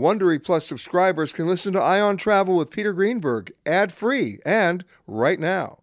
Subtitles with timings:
[0.00, 5.38] Wondery Plus subscribers can listen to Eye on Travel with Peter Greenberg ad-free and right
[5.38, 5.80] now.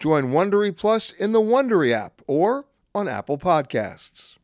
[0.00, 4.36] Join Wondery Plus in the Wondery app or on Apple Podcasts.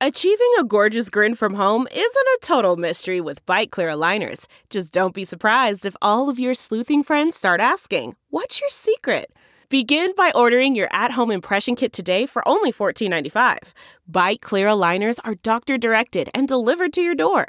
[0.00, 4.48] Achieving a gorgeous grin from home isn't a total mystery with Byte clear aligners.
[4.70, 9.32] Just don't be surprised if all of your sleuthing friends start asking, "What's your secret?"
[9.70, 13.74] Begin by ordering your at-home impression kit today for only $14.95.
[14.10, 17.48] Byte clear aligners are doctor-directed and delivered to your door.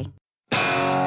[0.53, 1.00] you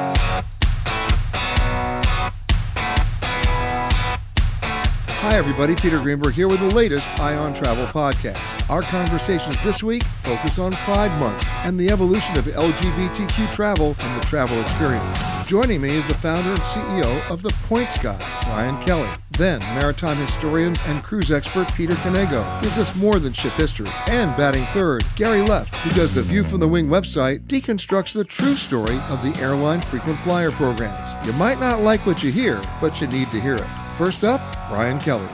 [5.27, 5.73] Hi, everybody.
[5.73, 8.69] Peter Greenberg here with the latest Eye on Travel podcast.
[8.69, 14.21] Our conversations this week focus on Pride Month and the evolution of LGBTQ travel and
[14.21, 15.17] the travel experience.
[15.47, 19.09] Joining me is the founder and CEO of The Points Guy, Brian Kelly.
[19.31, 23.89] Then, maritime historian and cruise expert Peter Knego gives us more than ship history.
[24.05, 28.25] And batting third, Gary Leff, who does the View from the Wing website, deconstructs the
[28.25, 31.25] true story of the airline frequent flyer programs.
[31.25, 33.84] You might not like what you hear, but you need to hear it.
[33.97, 35.27] First up, Brian Kelly.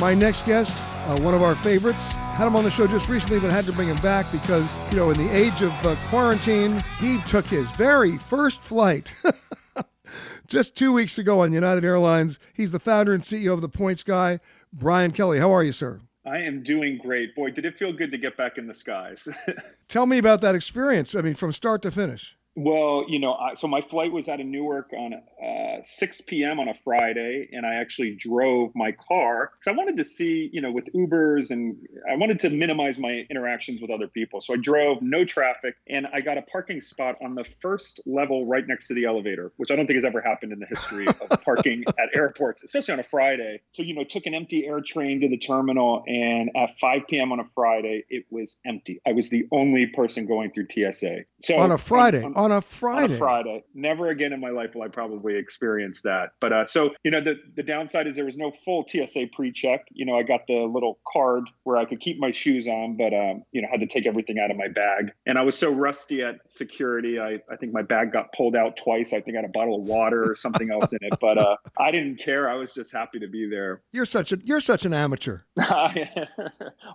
[0.00, 0.76] My next guest,
[1.06, 3.72] uh, one of our favorites, had him on the show just recently, but had to
[3.72, 7.70] bring him back because, you know, in the age of uh, quarantine, he took his
[7.72, 9.14] very first flight.
[10.48, 12.40] just two weeks ago on United Airlines.
[12.52, 14.40] He's the founder and CEO of The Points Guy.
[14.72, 16.00] Brian Kelly, how are you, sir?
[16.26, 17.36] I am doing great.
[17.36, 19.28] Boy, did it feel good to get back in the skies.
[19.88, 21.14] Tell me about that experience.
[21.14, 22.37] I mean, from start to finish.
[22.58, 26.58] Well, you know, I, so my flight was out of Newark on uh, 6 p.m.
[26.58, 30.60] on a Friday, and I actually drove my car because I wanted to see, you
[30.60, 31.76] know, with Ubers, and
[32.10, 34.40] I wanted to minimize my interactions with other people.
[34.40, 38.44] So I drove, no traffic, and I got a parking spot on the first level
[38.44, 41.06] right next to the elevator, which I don't think has ever happened in the history
[41.06, 43.60] of parking at airports, especially on a Friday.
[43.70, 47.30] So, you know, took an empty air train to the terminal, and at 5 p.m.
[47.30, 49.00] on a Friday, it was empty.
[49.06, 51.18] I was the only person going through TSA.
[51.40, 53.04] So on a Friday, on, on on a Friday.
[53.04, 53.64] On a Friday.
[53.74, 56.32] Never again in my life will I probably experience that.
[56.40, 59.86] But uh, so you know, the the downside is there was no full TSA pre-check.
[59.90, 63.12] You know, I got the little card where I could keep my shoes on, but
[63.14, 65.12] um, you know, had to take everything out of my bag.
[65.26, 67.18] And I was so rusty at security.
[67.20, 69.12] I I think my bag got pulled out twice.
[69.12, 71.14] I think I had a bottle of water or something else in it.
[71.20, 72.48] But uh, I didn't care.
[72.48, 73.82] I was just happy to be there.
[73.92, 75.40] You're such a you're such an amateur.
[75.58, 76.26] I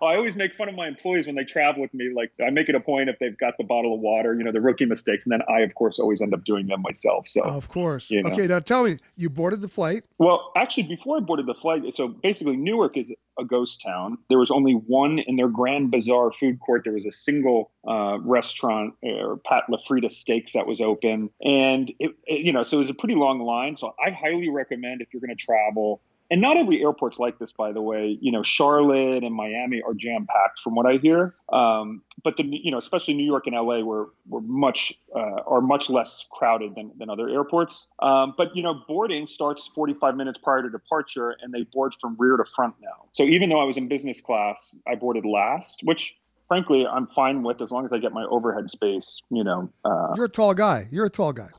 [0.02, 2.12] always make fun of my employees when they travel with me.
[2.16, 4.52] Like I make it a point if they've got the bottle of water, you know,
[4.52, 7.28] the rookie mistakes, and then I, of course, always end up doing them myself.
[7.28, 8.12] So, of course.
[8.12, 8.30] You know.
[8.30, 10.04] Okay, now tell me, you boarded the flight?
[10.20, 14.18] Well, actually, before I boarded the flight, so basically, Newark is a ghost town.
[14.30, 16.84] There was only one in their Grand Bazaar food court.
[16.84, 21.92] There was a single uh, restaurant uh, or Pat LaFrieda Steaks that was open, and
[22.00, 23.76] it, it, you know, so it was a pretty long line.
[23.76, 26.02] So, I highly recommend if you're going to travel
[26.34, 28.18] and not every airport's like this, by the way.
[28.20, 31.36] You know, Charlotte and Miami are jam packed, from what I hear.
[31.50, 35.62] Um, but the you know, especially New York and LA, were were much uh, are
[35.62, 37.88] much less crowded than, than other airports.
[38.00, 42.16] Um, but you know, boarding starts 45 minutes prior to departure, and they board from
[42.18, 43.06] rear to front now.
[43.12, 46.16] So even though I was in business class, I boarded last, which
[46.48, 49.22] frankly I'm fine with as long as I get my overhead space.
[49.30, 50.88] You know, uh, you're a tall guy.
[50.90, 51.50] You're a tall guy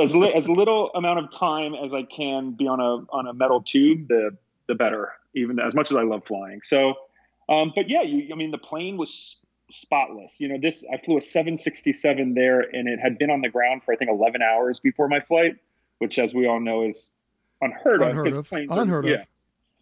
[0.00, 3.34] as, li- as little amount of time as I can be on a on a
[3.34, 4.36] metal tube, the
[4.68, 5.12] the better.
[5.34, 6.60] Even as much as I love flying.
[6.62, 6.94] So,
[7.48, 9.36] um, but yeah, you, I mean, the plane was
[9.70, 10.40] spotless.
[10.40, 13.82] You know, this I flew a 767 there, and it had been on the ground
[13.82, 15.56] for I think 11 hours before my flight,
[15.98, 17.14] which, as we all know, is
[17.60, 18.48] unheard, unheard of.
[18.48, 19.18] Planes unheard are, of.
[19.20, 19.24] Yeah.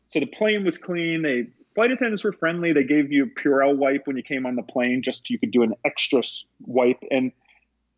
[0.08, 1.22] So the plane was clean.
[1.22, 2.72] They flight attendants were friendly.
[2.72, 5.38] They gave you a Purell wipe when you came on the plane, just so you
[5.38, 6.22] could do an extra
[6.66, 7.02] wipe.
[7.10, 7.32] And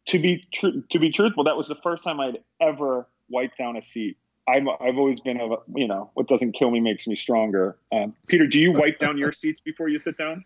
[0.06, 3.76] to be tr- to be truthful, that was the first time I'd ever wiped down
[3.76, 4.16] a seat.
[4.48, 7.76] I'm, I've always been a you know what doesn't kill me makes me stronger.
[7.92, 10.44] Um, Peter, do you wipe down your seats before you sit down?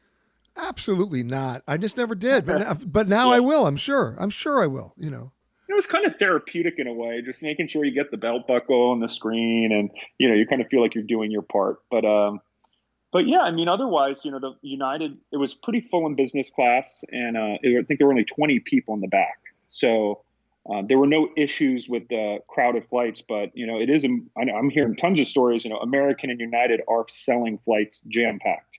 [0.56, 1.62] Absolutely not.
[1.68, 3.36] I just never did, but now, but now yeah.
[3.36, 3.66] I will.
[3.66, 4.16] I'm sure.
[4.18, 4.94] I'm sure I will.
[4.96, 5.32] You know.
[5.68, 8.46] It was kind of therapeutic in a way, just making sure you get the belt
[8.46, 11.42] buckle and the screen, and you know you kind of feel like you're doing your
[11.42, 11.78] part.
[11.90, 12.40] But um,
[13.12, 16.50] but yeah, I mean, otherwise, you know, the United it was pretty full in business
[16.50, 20.22] class, and uh, I think there were only 20 people in the back, so
[20.70, 23.22] uh, there were no issues with the crowded flights.
[23.26, 24.04] But you know, it is.
[24.04, 25.64] I'm hearing tons of stories.
[25.64, 28.78] You know, American and United are selling flights jam packed.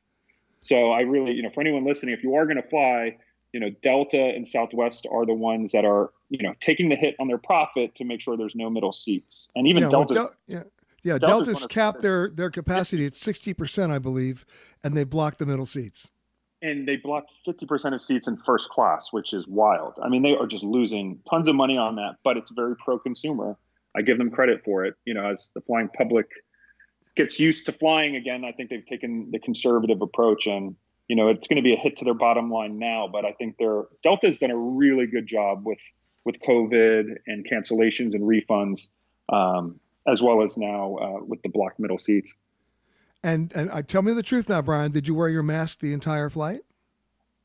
[0.59, 3.17] So I really, you know, for anyone listening, if you are going to fly,
[3.53, 7.15] you know, Delta and Southwest are the ones that are, you know, taking the hit
[7.19, 9.49] on their profit to make sure there's no middle seats.
[9.55, 10.13] And even yeah, Delta.
[10.13, 10.63] Well, Del- yeah.
[11.03, 14.45] Yeah, Delta's, Delta's capped their, their capacity at 60%, I believe,
[14.83, 16.09] and they blocked the middle seats.
[16.61, 19.99] And they blocked 50% of seats in first class, which is wild.
[20.03, 22.97] I mean, they are just losing tons of money on that, but it's very pro
[22.97, 23.57] consumer.
[23.95, 24.95] I give them credit for it.
[25.05, 26.27] You know, as the flying public
[27.15, 30.75] gets used to flying again, I think they've taken the conservative approach and
[31.07, 33.31] you know it's going to be a hit to their bottom line now but i
[33.33, 35.79] think they're delta's done a really good job with
[36.25, 38.89] with covid and cancellations and refunds
[39.29, 42.35] um, as well as now uh, with the blocked middle seats
[43.27, 44.91] and and uh, tell me the truth now brian.
[44.91, 46.61] Did you wear your mask the entire flight?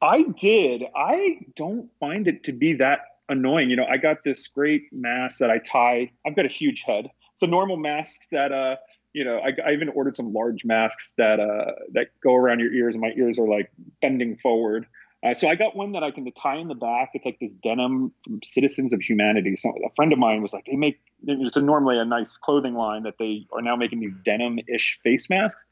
[0.01, 0.85] I did.
[0.97, 3.71] I don't find it to be that annoying.
[3.71, 6.11] You know i got this great mask that i tie.
[6.27, 7.11] I've got a huge head.
[7.41, 8.77] A normal mask that uh
[9.13, 12.73] you know, I, I, even ordered some large masks that uh, that go around your
[12.73, 13.71] ears, and my ears are like
[14.01, 14.87] bending forward.
[15.25, 17.11] Uh, so I got one that I can tie in the back.
[17.15, 19.55] It's like this denim from Citizens of Humanity.
[19.55, 23.05] So a friend of mine was like, they make it's normally a nice clothing line
[23.05, 25.67] that they are now making these denim-ish face masks,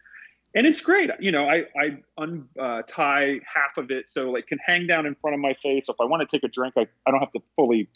[0.55, 1.11] and it's great.
[1.19, 5.17] You know, I I untie uh, half of it so like can hang down in
[5.17, 5.87] front of my face.
[5.87, 7.88] So if I want to take a drink, I, I don't have to fully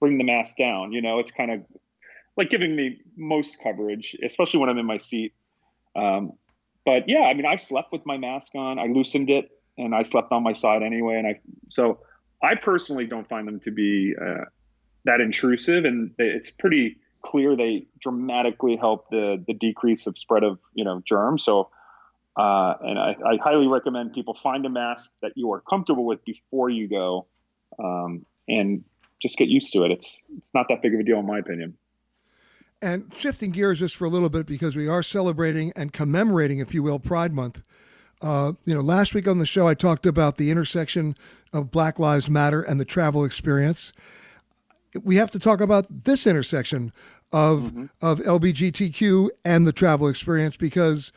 [0.00, 0.92] bring the mask down.
[0.92, 1.60] You know, it's kind of
[2.36, 5.34] like giving me most coverage, especially when I'm in my seat.
[5.94, 6.32] Um,
[6.86, 8.78] but yeah, I mean, I slept with my mask on.
[8.78, 11.16] I loosened it, and I slept on my side anyway.
[11.16, 12.00] And I so
[12.42, 14.44] I personally don't find them to be uh,
[15.04, 20.58] that intrusive, and it's pretty clear they dramatically help the the decrease of spread of
[20.74, 21.44] you know germs.
[21.44, 21.70] So.
[22.36, 26.24] Uh, and I, I, highly recommend people find a mask that you are comfortable with
[26.24, 27.28] before you go,
[27.78, 28.82] um, and
[29.22, 29.92] just get used to it.
[29.92, 31.76] It's it's not that big of a deal, in my opinion.
[32.82, 36.74] And shifting gears just for a little bit because we are celebrating and commemorating, if
[36.74, 37.62] you will, Pride Month.
[38.24, 41.14] Uh, you know, last week on the show, I talked about the intersection
[41.52, 43.92] of Black Lives Matter and the travel experience.
[45.02, 46.90] We have to talk about this intersection
[47.34, 47.84] of mm-hmm.
[48.00, 51.12] of LBGTQ and the travel experience because,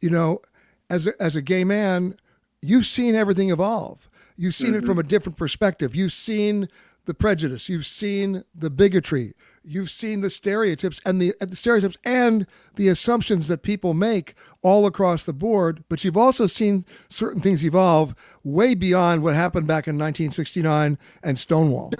[0.00, 0.40] you know,
[0.88, 2.16] as a, as a gay man,
[2.62, 4.08] you've seen everything evolve.
[4.38, 4.82] You've seen mm-hmm.
[4.82, 5.94] it from a different perspective.
[5.94, 6.70] You've seen
[7.06, 7.68] the prejudice.
[7.68, 9.34] You've seen the bigotry
[9.66, 14.86] you've seen the stereotypes and the, the stereotypes and the assumptions that people make all
[14.86, 18.14] across the board, but you've also seen certain things evolve
[18.44, 21.92] way beyond what happened back in 1969 and Stonewall.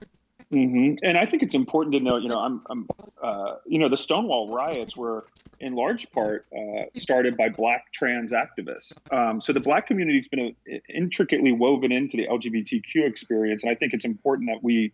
[0.52, 1.04] Mm-hmm.
[1.04, 2.86] And I think it's important to note, you know, I'm, I'm
[3.20, 5.26] uh, you know, the Stonewall riots were
[5.58, 8.92] in large part uh, started by Black trans activists.
[9.12, 13.72] Um, so the Black community has been uh, intricately woven into the LGBTQ experience, and
[13.72, 14.92] I think it's important that we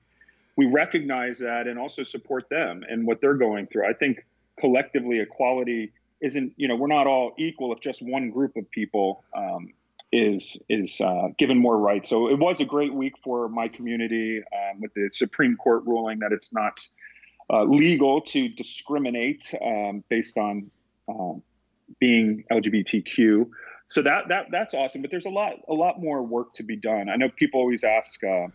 [0.57, 3.89] we recognize that and also support them and what they're going through.
[3.89, 4.25] I think
[4.59, 9.25] collectively equality isn't you know we're not all equal if just one group of people
[9.35, 9.73] um,
[10.13, 12.09] is is uh, given more rights.
[12.09, 16.19] So it was a great week for my community um, with the Supreme Court ruling
[16.21, 16.87] that it's not
[17.51, 20.71] uh, legal to discriminate um, based on
[21.09, 21.43] um,
[21.99, 23.49] being LGBTQ.
[23.87, 25.03] So that that that's awesome.
[25.03, 27.09] But there's a lot a lot more work to be done.
[27.09, 28.23] I know people always ask.
[28.23, 28.49] Uh,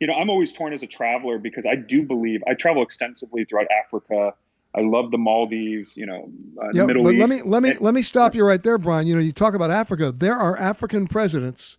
[0.00, 3.44] you know, I'm always torn as a traveler because I do believe I travel extensively
[3.44, 4.34] throughout Africa.
[4.74, 6.28] I love the Maldives, you know,
[6.62, 7.20] uh, yeah, Middle but East.
[7.20, 9.06] Let me let me let me stop you right there, Brian.
[9.06, 10.10] You know, you talk about Africa.
[10.10, 11.78] There are African presidents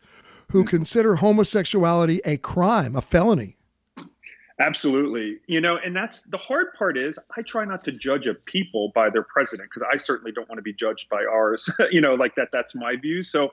[0.52, 0.70] who mm-hmm.
[0.70, 3.58] consider homosexuality a crime, a felony.
[4.60, 5.40] Absolutely.
[5.48, 8.92] You know, and that's the hard part is I try not to judge a people
[8.96, 11.70] by their president because I certainly don't want to be judged by ours.
[11.92, 13.22] you know, like that that's my view.
[13.22, 13.52] So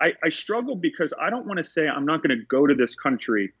[0.00, 2.74] I, I struggle because I don't want to say I'm not going to go to
[2.74, 3.52] this country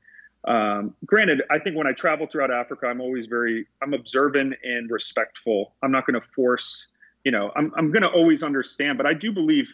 [0.44, 4.90] um, granted, I think when I travel throughout Africa, I'm always very I'm observant and
[4.90, 5.74] respectful.
[5.82, 6.88] I'm not going to force,
[7.24, 9.68] you know, I'm I'm going to always understand, but I do believe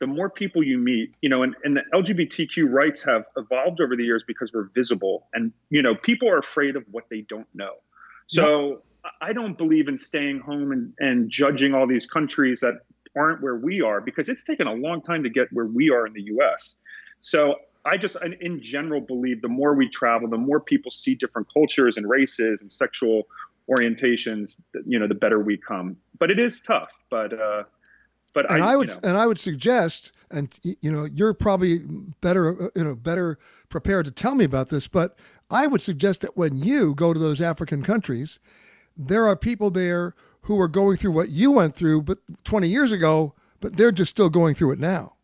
[0.00, 3.96] the more people you meet, you know, and, and the LGBTQ rights have evolved over
[3.96, 7.48] the years because we're visible, and you know, people are afraid of what they don't
[7.54, 7.74] know.
[8.26, 9.12] So yep.
[9.20, 12.74] I don't believe in staying home and, and judging all these countries that
[13.16, 16.06] aren't where we are because it's taken a long time to get where we are
[16.06, 16.78] in the U.S.
[17.20, 21.52] So I just, in general, believe the more we travel, the more people see different
[21.52, 23.24] cultures and races and sexual
[23.68, 25.96] orientations, you know, the better we come.
[26.18, 26.92] But it is tough.
[27.10, 27.64] But, uh,
[28.34, 29.00] but and I, I would, you know.
[29.02, 31.80] and I would suggest, and you know, you're probably
[32.20, 34.86] better, uh, you know, better prepared to tell me about this.
[34.86, 35.18] But
[35.50, 38.38] I would suggest that when you go to those African countries,
[38.96, 42.92] there are people there who are going through what you went through, but 20 years
[42.92, 45.14] ago, but they're just still going through it now.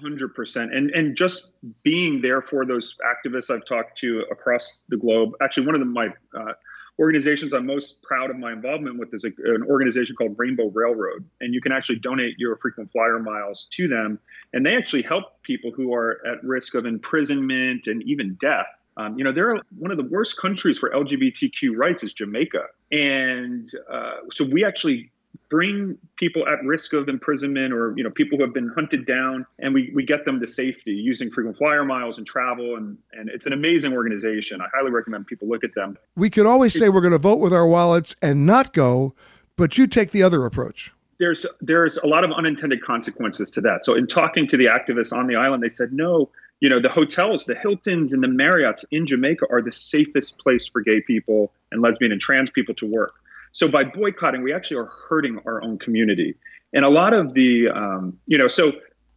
[0.00, 0.74] Hundred percent.
[0.74, 1.50] And and just
[1.82, 5.32] being there for those activists I've talked to across the globe.
[5.42, 6.52] Actually, one of the, my uh,
[6.98, 11.24] organizations I'm most proud of my involvement with is a, an organization called Rainbow Railroad,
[11.40, 14.18] and you can actually donate your frequent flyer miles to them,
[14.52, 18.66] and they actually help people who are at risk of imprisonment and even death.
[18.96, 23.68] Um, you know, they're one of the worst countries for LGBTQ rights is Jamaica, and
[23.90, 25.10] uh, so we actually
[25.54, 29.46] bring people at risk of imprisonment or you know people who have been hunted down
[29.60, 33.28] and we, we get them to safety using frequent flyer miles and travel and and
[33.28, 34.60] it's an amazing organization.
[34.60, 35.96] I highly recommend people look at them.
[36.16, 39.14] We could always say we're going to vote with our wallets and not go
[39.56, 40.92] but you take the other approach.
[41.20, 43.84] There's there's a lot of unintended consequences to that.
[43.84, 46.88] So in talking to the activists on the island they said no you know the
[46.88, 51.52] hotels the hiltons and the marriotts in jamaica are the safest place for gay people
[51.70, 53.14] and lesbian and trans people to work
[53.54, 56.36] so by boycotting, we actually are hurting our own community.
[56.74, 58.72] And a lot of the, um, you know, so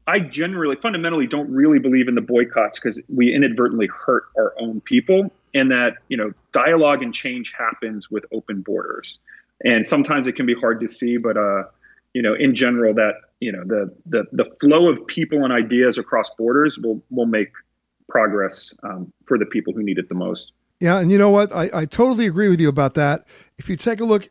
[0.07, 4.79] I generally, fundamentally, don't really believe in the boycotts because we inadvertently hurt our own
[4.79, 5.29] people.
[5.53, 9.19] And that, you know, dialogue and change happens with open borders.
[9.65, 11.63] And sometimes it can be hard to see, but, uh,
[12.13, 15.97] you know, in general, that you know, the the the flow of people and ideas
[15.97, 17.51] across borders will will make
[18.09, 20.53] progress um, for the people who need it the most.
[20.79, 21.53] Yeah, and you know what?
[21.55, 23.25] I, I totally agree with you about that.
[23.57, 24.25] If you take a look,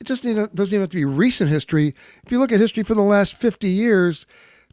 [0.00, 1.94] it just doesn't even have to be recent history.
[2.24, 4.26] If you look at history for the last 50 years,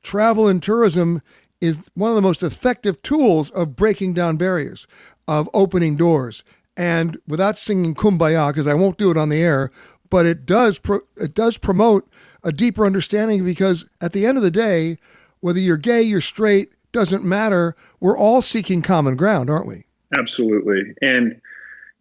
[0.03, 1.21] travel and tourism
[1.61, 4.85] is one of the most effective tools of breaking down barriers,
[5.27, 6.43] of opening doors.
[6.77, 9.71] And without singing kumbaya, because I won't do it on the air,
[10.09, 12.07] but it does pro- it does promote
[12.43, 14.97] a deeper understanding because at the end of the day,
[15.39, 17.75] whether you're gay, you're straight, doesn't matter.
[17.99, 19.85] We're all seeking common ground, aren't we?
[20.13, 20.93] Absolutely.
[21.01, 21.39] And,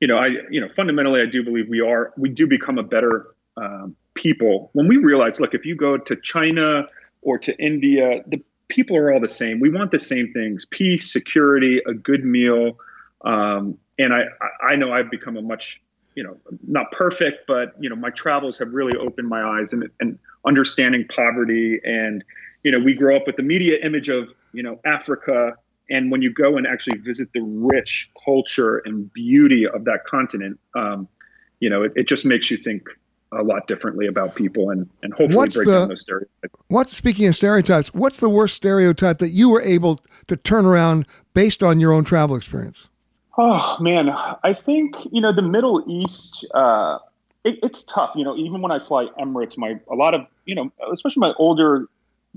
[0.00, 2.82] you know, I, you know, fundamentally, I do believe we are, we do become a
[2.82, 6.86] better um, people when we realize, look, if you go to China
[7.22, 9.60] or to India, the people are all the same.
[9.60, 12.78] We want the same things: peace, security, a good meal.
[13.24, 14.24] Um, and I,
[14.68, 15.80] I know I've become a much,
[16.14, 19.88] you know, not perfect, but you know, my travels have really opened my eyes and,
[20.00, 21.80] and understanding poverty.
[21.84, 22.24] And
[22.62, 25.56] you know, we grow up with the media image of you know Africa
[25.90, 30.58] and when you go and actually visit the rich culture and beauty of that continent,
[30.74, 31.08] um,
[31.60, 32.88] you know, it, it, just makes you think
[33.32, 36.54] a lot differently about people and, and hopefully what's break the, down those stereotypes.
[36.68, 39.98] What's speaking of stereotypes, what's the worst stereotype that you were able
[40.28, 42.88] to turn around based on your own travel experience?
[43.36, 46.46] Oh man, I think you know the Middle East.
[46.54, 46.98] Uh,
[47.42, 48.36] it, it's tough, you know.
[48.36, 51.88] Even when I fly Emirates, my a lot of you know, especially my older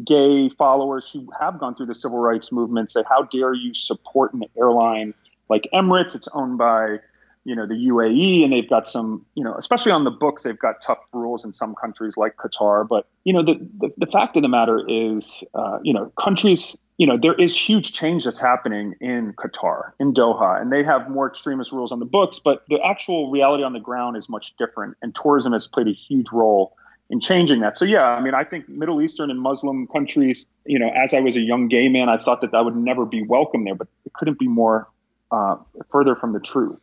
[0.04, 4.34] gay followers who have gone through the civil rights movement say, "How dare you support
[4.34, 5.13] an airline
[5.50, 6.16] like Emirates?
[6.16, 7.00] It's owned by
[7.46, 10.60] you know the UAE, and they've got some you know, especially on the books, they've
[10.60, 12.88] got tough rules in some countries like Qatar.
[12.88, 16.77] But you know, the the, the fact of the matter is, uh, you know, countries."
[17.00, 21.12] You know, there is huge change that's happening in Qatar, in Doha, and they have
[21.12, 24.58] more extremist rules on the books, but the actual reality on the ground is much
[24.58, 24.98] different.
[25.04, 26.75] And tourism has played a huge role
[27.10, 27.78] in changing that.
[27.78, 31.20] So yeah, I mean, I think Middle Eastern and Muslim countries, you know, as I
[31.20, 33.88] was a young gay man, I thought that I would never be welcome there, but
[34.06, 34.88] it couldn't be more
[35.32, 35.58] uh,
[35.90, 36.80] further from the truth.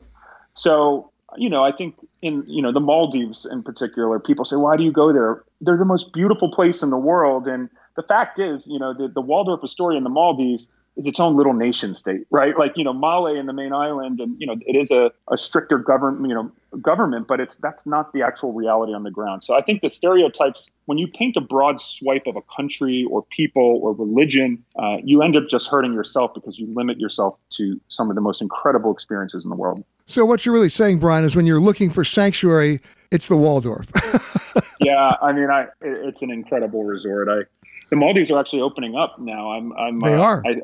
[0.55, 4.77] So you know, I think in you know the Maldives in particular, people say, "Why
[4.77, 8.39] do you go there?" They're the most beautiful place in the world, and the fact
[8.39, 11.95] is, you know, the, the Waldorf Astoria in the Maldives is its own little nation
[11.95, 12.57] state, right?
[12.57, 15.37] Like, you know, Male in the main island, and you know, it is a, a
[15.37, 19.43] stricter government, you know, government, but it's that's not the actual reality on the ground.
[19.43, 23.25] So I think the stereotypes, when you paint a broad swipe of a country or
[23.25, 27.81] people or religion, uh, you end up just hurting yourself because you limit yourself to
[27.89, 29.85] some of the most incredible experiences in the world.
[30.07, 33.91] So what you're really saying, Brian, is when you're looking for sanctuary, it's the Waldorf.
[34.81, 37.29] yeah, I mean, I it, it's an incredible resort.
[37.29, 37.43] I
[37.91, 39.53] the Maldives are actually opening up now.
[39.53, 40.43] I'm, I'm they uh, are.
[40.47, 40.63] I,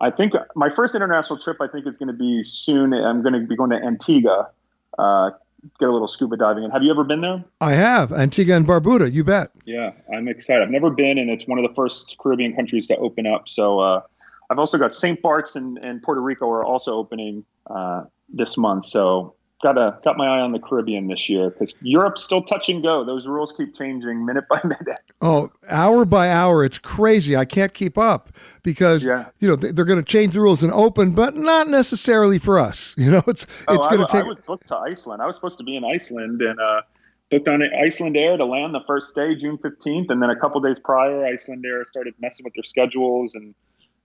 [0.00, 2.92] I think my first international trip, I think, is going to be soon.
[2.92, 4.48] I'm going to be going to Antigua,
[4.98, 5.30] uh,
[5.80, 6.64] get a little scuba diving.
[6.64, 7.42] And have you ever been there?
[7.60, 9.12] I have Antigua and Barbuda.
[9.12, 9.50] You bet.
[9.64, 10.62] Yeah, I'm excited.
[10.62, 13.48] I've never been, and it's one of the first Caribbean countries to open up.
[13.48, 14.02] So uh,
[14.50, 15.20] I've also got St.
[15.20, 18.86] Bart's and, and Puerto Rico are also opening uh, this month.
[18.86, 22.68] So got a got my eye on the Caribbean this year because Europe's still touch
[22.68, 23.04] and go.
[23.04, 25.02] Those rules keep changing minute by minute.
[25.20, 27.36] Oh, hour by hour, it's crazy.
[27.36, 28.30] I can't keep up
[28.62, 29.30] because yeah.
[29.40, 32.94] you know they're going to change the rules and open, but not necessarily for us.
[33.08, 34.26] You know, it's oh, it's going to take.
[34.26, 35.22] I was booked to Iceland.
[35.22, 36.82] I was supposed to be in Iceland and uh,
[37.30, 40.60] booked on Iceland Air to land the first day, June fifteenth, and then a couple
[40.60, 43.54] days prior, Iceland Air started messing with their schedules and.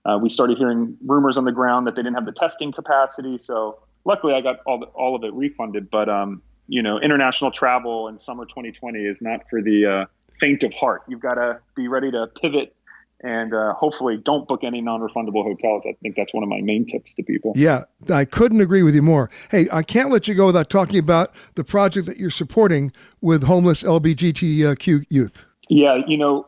[0.05, 3.37] Uh, we started hearing rumors on the ground that they didn't have the testing capacity,
[3.37, 5.89] so luckily I got all the, all of it refunded.
[5.89, 10.05] But um, you know, international travel in summer 2020 is not for the uh,
[10.39, 11.03] faint of heart.
[11.07, 12.75] You've got to be ready to pivot
[13.23, 15.85] and uh, hopefully don't book any non-refundable hotels.
[15.85, 17.53] I think that's one of my main tips to people.
[17.55, 17.83] Yeah,
[18.13, 19.29] I couldn't agree with you more.
[19.49, 22.91] Hey, I can't let you go without talking about the project that you're supporting
[23.21, 25.45] with homeless LGBTQ youth.
[25.69, 26.45] Yeah, you know,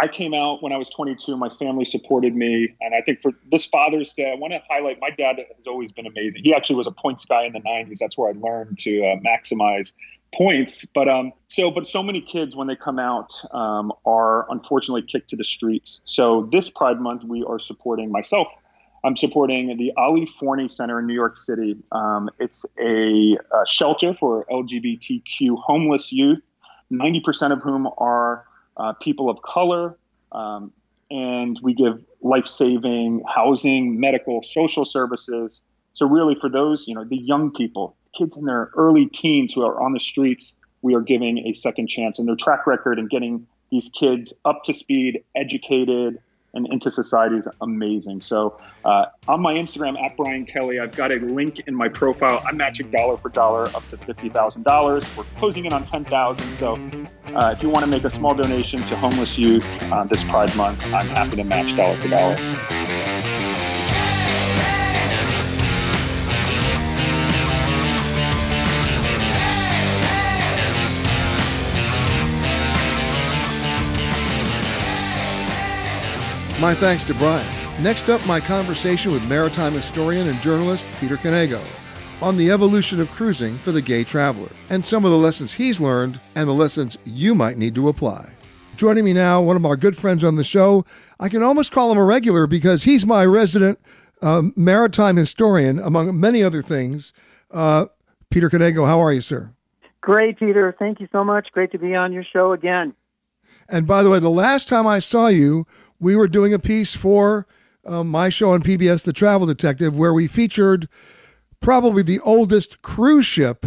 [0.00, 1.36] I came out when I was 22.
[1.36, 4.98] My family supported me, and I think for this Father's Day, I want to highlight
[5.00, 6.42] my dad has always been amazing.
[6.44, 7.98] He actually was a points guy in the 90s.
[7.98, 9.92] That's where I learned to uh, maximize
[10.34, 10.86] points.
[10.94, 15.28] But um, so but so many kids when they come out um, are unfortunately kicked
[15.30, 16.00] to the streets.
[16.04, 18.48] So this Pride Month, we are supporting myself.
[19.04, 21.76] I'm supporting the Ali Forney Center in New York City.
[21.90, 26.46] Um, it's a, a shelter for LGBTQ homeless youth,
[26.92, 28.44] 90% of whom are
[28.76, 29.96] uh, people of color,
[30.32, 30.72] um,
[31.10, 35.62] and we give life-saving housing, medical, social services.
[35.92, 39.62] So really, for those, you know, the young people, kids in their early teens who
[39.62, 42.18] are on the streets, we are giving a second chance.
[42.18, 46.18] And their track record in getting these kids up to speed, educated,
[46.54, 48.20] and into society is amazing.
[48.20, 52.42] So uh, on my Instagram at Brian Kelly, I've got a link in my profile.
[52.46, 55.04] I'm matching dollar for dollar up to fifty thousand dollars.
[55.16, 56.52] We're closing in on ten thousand.
[56.52, 56.76] So
[57.34, 60.54] uh, if you want to make a small donation to homeless youth uh, this Pride
[60.56, 62.36] Month, I'm happy to match dollar for dollar.
[76.60, 77.46] My thanks to Brian.
[77.82, 81.60] Next up, my conversation with maritime historian and journalist Peter Knego
[82.22, 85.80] on the evolution of cruising for the gay traveler and some of the lessons he's
[85.80, 88.30] learned and the lessons you might need to apply.
[88.76, 90.84] Joining me now, one of our good friends on the show.
[91.18, 93.80] I can almost call him a regular because he's my resident
[94.22, 97.12] um, maritime historian, among many other things.
[97.50, 97.86] Uh,
[98.30, 99.50] Peter Knego, how are you, sir?
[100.00, 100.74] Great, Peter.
[100.78, 101.48] Thank you so much.
[101.52, 102.94] Great to be on your show again.
[103.68, 105.66] And by the way, the last time I saw you,
[105.98, 107.46] we were doing a piece for
[107.84, 110.88] uh, my show on PBS, The Travel Detective, where we featured
[111.62, 113.66] probably the oldest cruise ship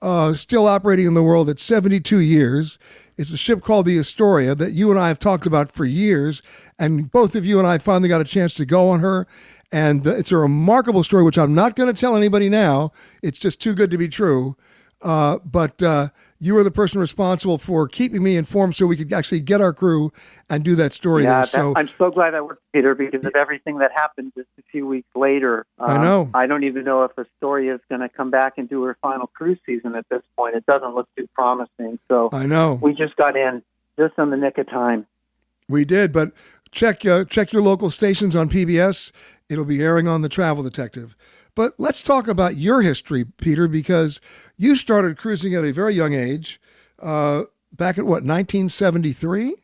[0.00, 2.78] uh, still operating in the world at 72 years.
[3.16, 6.42] It's a ship called the Astoria that you and I have talked about for years.
[6.78, 9.26] And both of you and I finally got a chance to go on her.
[9.72, 12.92] And uh, it's a remarkable story, which I'm not going to tell anybody now.
[13.22, 14.56] It's just too good to be true.
[15.00, 16.08] Uh, but uh,
[16.44, 19.72] you were the person responsible for keeping me informed so we could actually get our
[19.72, 20.12] crew
[20.50, 21.40] and do that story yeah.
[21.40, 24.62] That, So I'm so glad I worked, Peter, because of everything that happened just a
[24.70, 25.64] few weeks later.
[25.78, 26.28] I know.
[26.34, 29.26] I don't even know if Astoria is going to come back and do her final
[29.26, 30.54] cruise season at this point.
[30.54, 31.98] It doesn't look too promising.
[32.08, 33.62] So I know we just got in
[33.98, 35.06] just on the nick of time.
[35.66, 36.32] we did, but
[36.72, 39.12] check uh, check your local stations on PBS.
[39.48, 41.16] It'll be airing on the Travel Detective.
[41.54, 44.20] But let's talk about your history, Peter, because
[44.56, 46.60] you started cruising at a very young age,
[47.00, 49.56] uh, back at what 1973.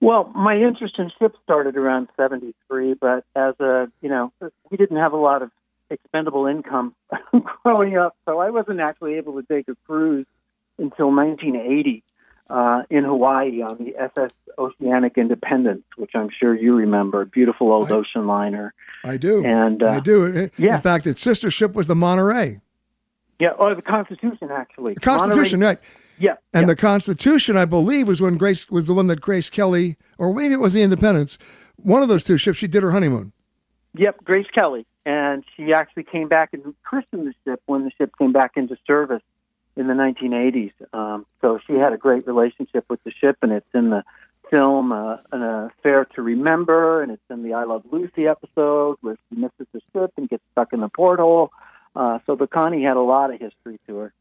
[0.00, 4.32] Well, my interest in ships started around 73, but as a, you know,
[4.70, 5.50] we didn't have a lot of
[5.90, 6.92] expendable income
[7.64, 10.26] growing up, so I wasn't actually able to take a cruise
[10.78, 12.02] until 1980
[12.52, 17.24] uh, in Hawaii on the SS Oceanic Independence, which I'm sure you remember.
[17.24, 18.74] Beautiful old I- ocean liner.
[19.04, 19.44] I do.
[19.44, 20.26] And, uh, I do.
[20.26, 20.78] In yeah.
[20.78, 22.60] fact, its sister ship was the Monterey.
[23.40, 24.94] Yeah, or the Constitution, actually.
[24.94, 25.84] The Constitution, Monterey- right?
[26.18, 26.34] Yeah.
[26.52, 26.66] And yeah.
[26.66, 30.52] the Constitution, I believe, was when Grace was the one that Grace Kelly, or maybe
[30.52, 31.38] it was the Independence.
[31.76, 33.32] One of those two ships, she did her honeymoon.
[33.96, 34.86] Yep, Grace Kelly.
[35.04, 38.76] And she actually came back and christened the ship when the ship came back into
[38.86, 39.22] service
[39.76, 40.72] in the 1980s.
[40.92, 44.04] Um, so she had a great relationship with the ship, and it's in the
[44.50, 49.16] film uh, An Affair to Remember, and it's in the I Love Lucy episode where
[49.28, 51.50] she misses the ship and gets stuck in the porthole.
[51.96, 54.12] Uh, so the Connie had a lot of history to her.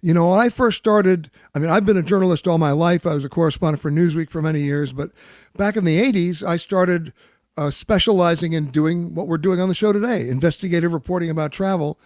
[0.00, 3.04] You know, I first started, I mean, I've been a journalist all my life.
[3.04, 5.10] I was a correspondent for Newsweek for many years, but
[5.56, 7.12] back in the 80s, I started
[7.56, 11.98] uh, specializing in doing what we're doing on the show today investigative reporting about travel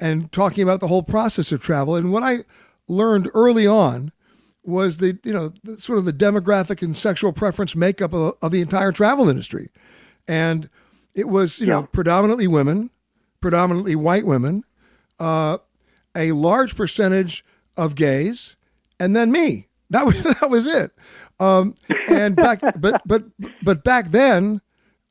[0.00, 1.96] and talking about the whole process of travel.
[1.96, 2.38] And what I
[2.86, 4.12] learned early on
[4.62, 8.52] was the, you know, the, sort of the demographic and sexual preference makeup of, of
[8.52, 9.70] the entire travel industry.
[10.26, 10.68] And
[11.14, 12.90] it was, you know, predominantly women,
[13.40, 14.64] predominantly white women,
[15.18, 15.58] uh,
[16.14, 17.44] a large percentage
[17.76, 18.56] of gays,
[19.00, 19.68] and then me.
[19.90, 20.92] That was that was it.
[21.40, 21.74] Um,
[22.08, 23.24] and back, but but
[23.62, 24.60] but back then,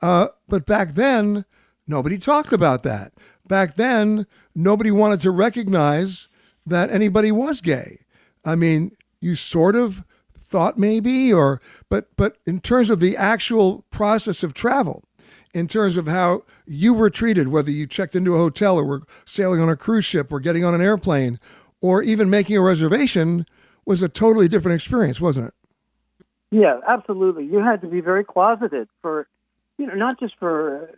[0.02, 1.46] uh, but back then,
[1.88, 3.14] nobody talked about that.
[3.48, 6.28] Back then, nobody wanted to recognize
[6.66, 8.00] that anybody was gay.
[8.44, 10.04] I mean, you sort of
[10.38, 15.04] thought maybe, or but but in terms of the actual process of travel,
[15.54, 19.02] in terms of how you were treated, whether you checked into a hotel or were
[19.26, 21.40] sailing on a cruise ship or getting on an airplane
[21.82, 23.46] or even making a reservation,
[23.86, 25.54] was a totally different experience, wasn't it?
[26.52, 27.46] Yeah, absolutely.
[27.46, 29.28] You had to be very closeted for,
[29.78, 30.90] you know, not just for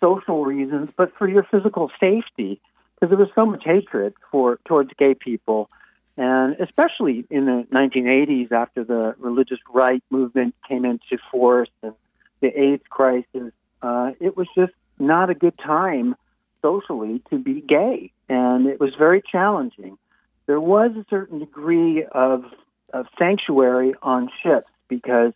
[0.00, 2.60] social reasons, but for your physical safety,
[2.94, 5.70] because there was so much hatred for towards gay people,
[6.16, 11.94] and especially in the 1980s after the religious right movement came into force and
[12.40, 16.14] the AIDS crisis, uh, it was just not a good time
[16.62, 19.98] socially to be gay, and it was very challenging.
[20.46, 22.44] There was a certain degree of,
[22.92, 25.32] of sanctuary on ships because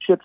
[0.00, 0.24] ships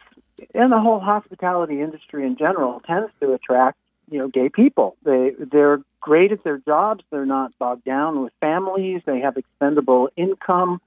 [0.53, 3.77] and the whole hospitality industry in general tends to attract
[4.09, 4.95] you know gay people.
[5.03, 7.03] They they're great at their jobs.
[7.09, 9.01] They're not bogged down with families.
[9.05, 10.81] They have expendable income,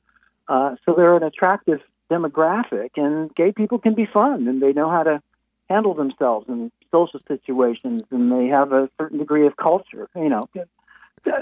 [0.48, 1.80] uh, so they're an attractive
[2.10, 2.90] demographic.
[2.96, 5.22] And gay people can be fun, and they know how to
[5.68, 10.08] handle themselves in social situations, and they have a certain degree of culture.
[10.14, 10.48] You know.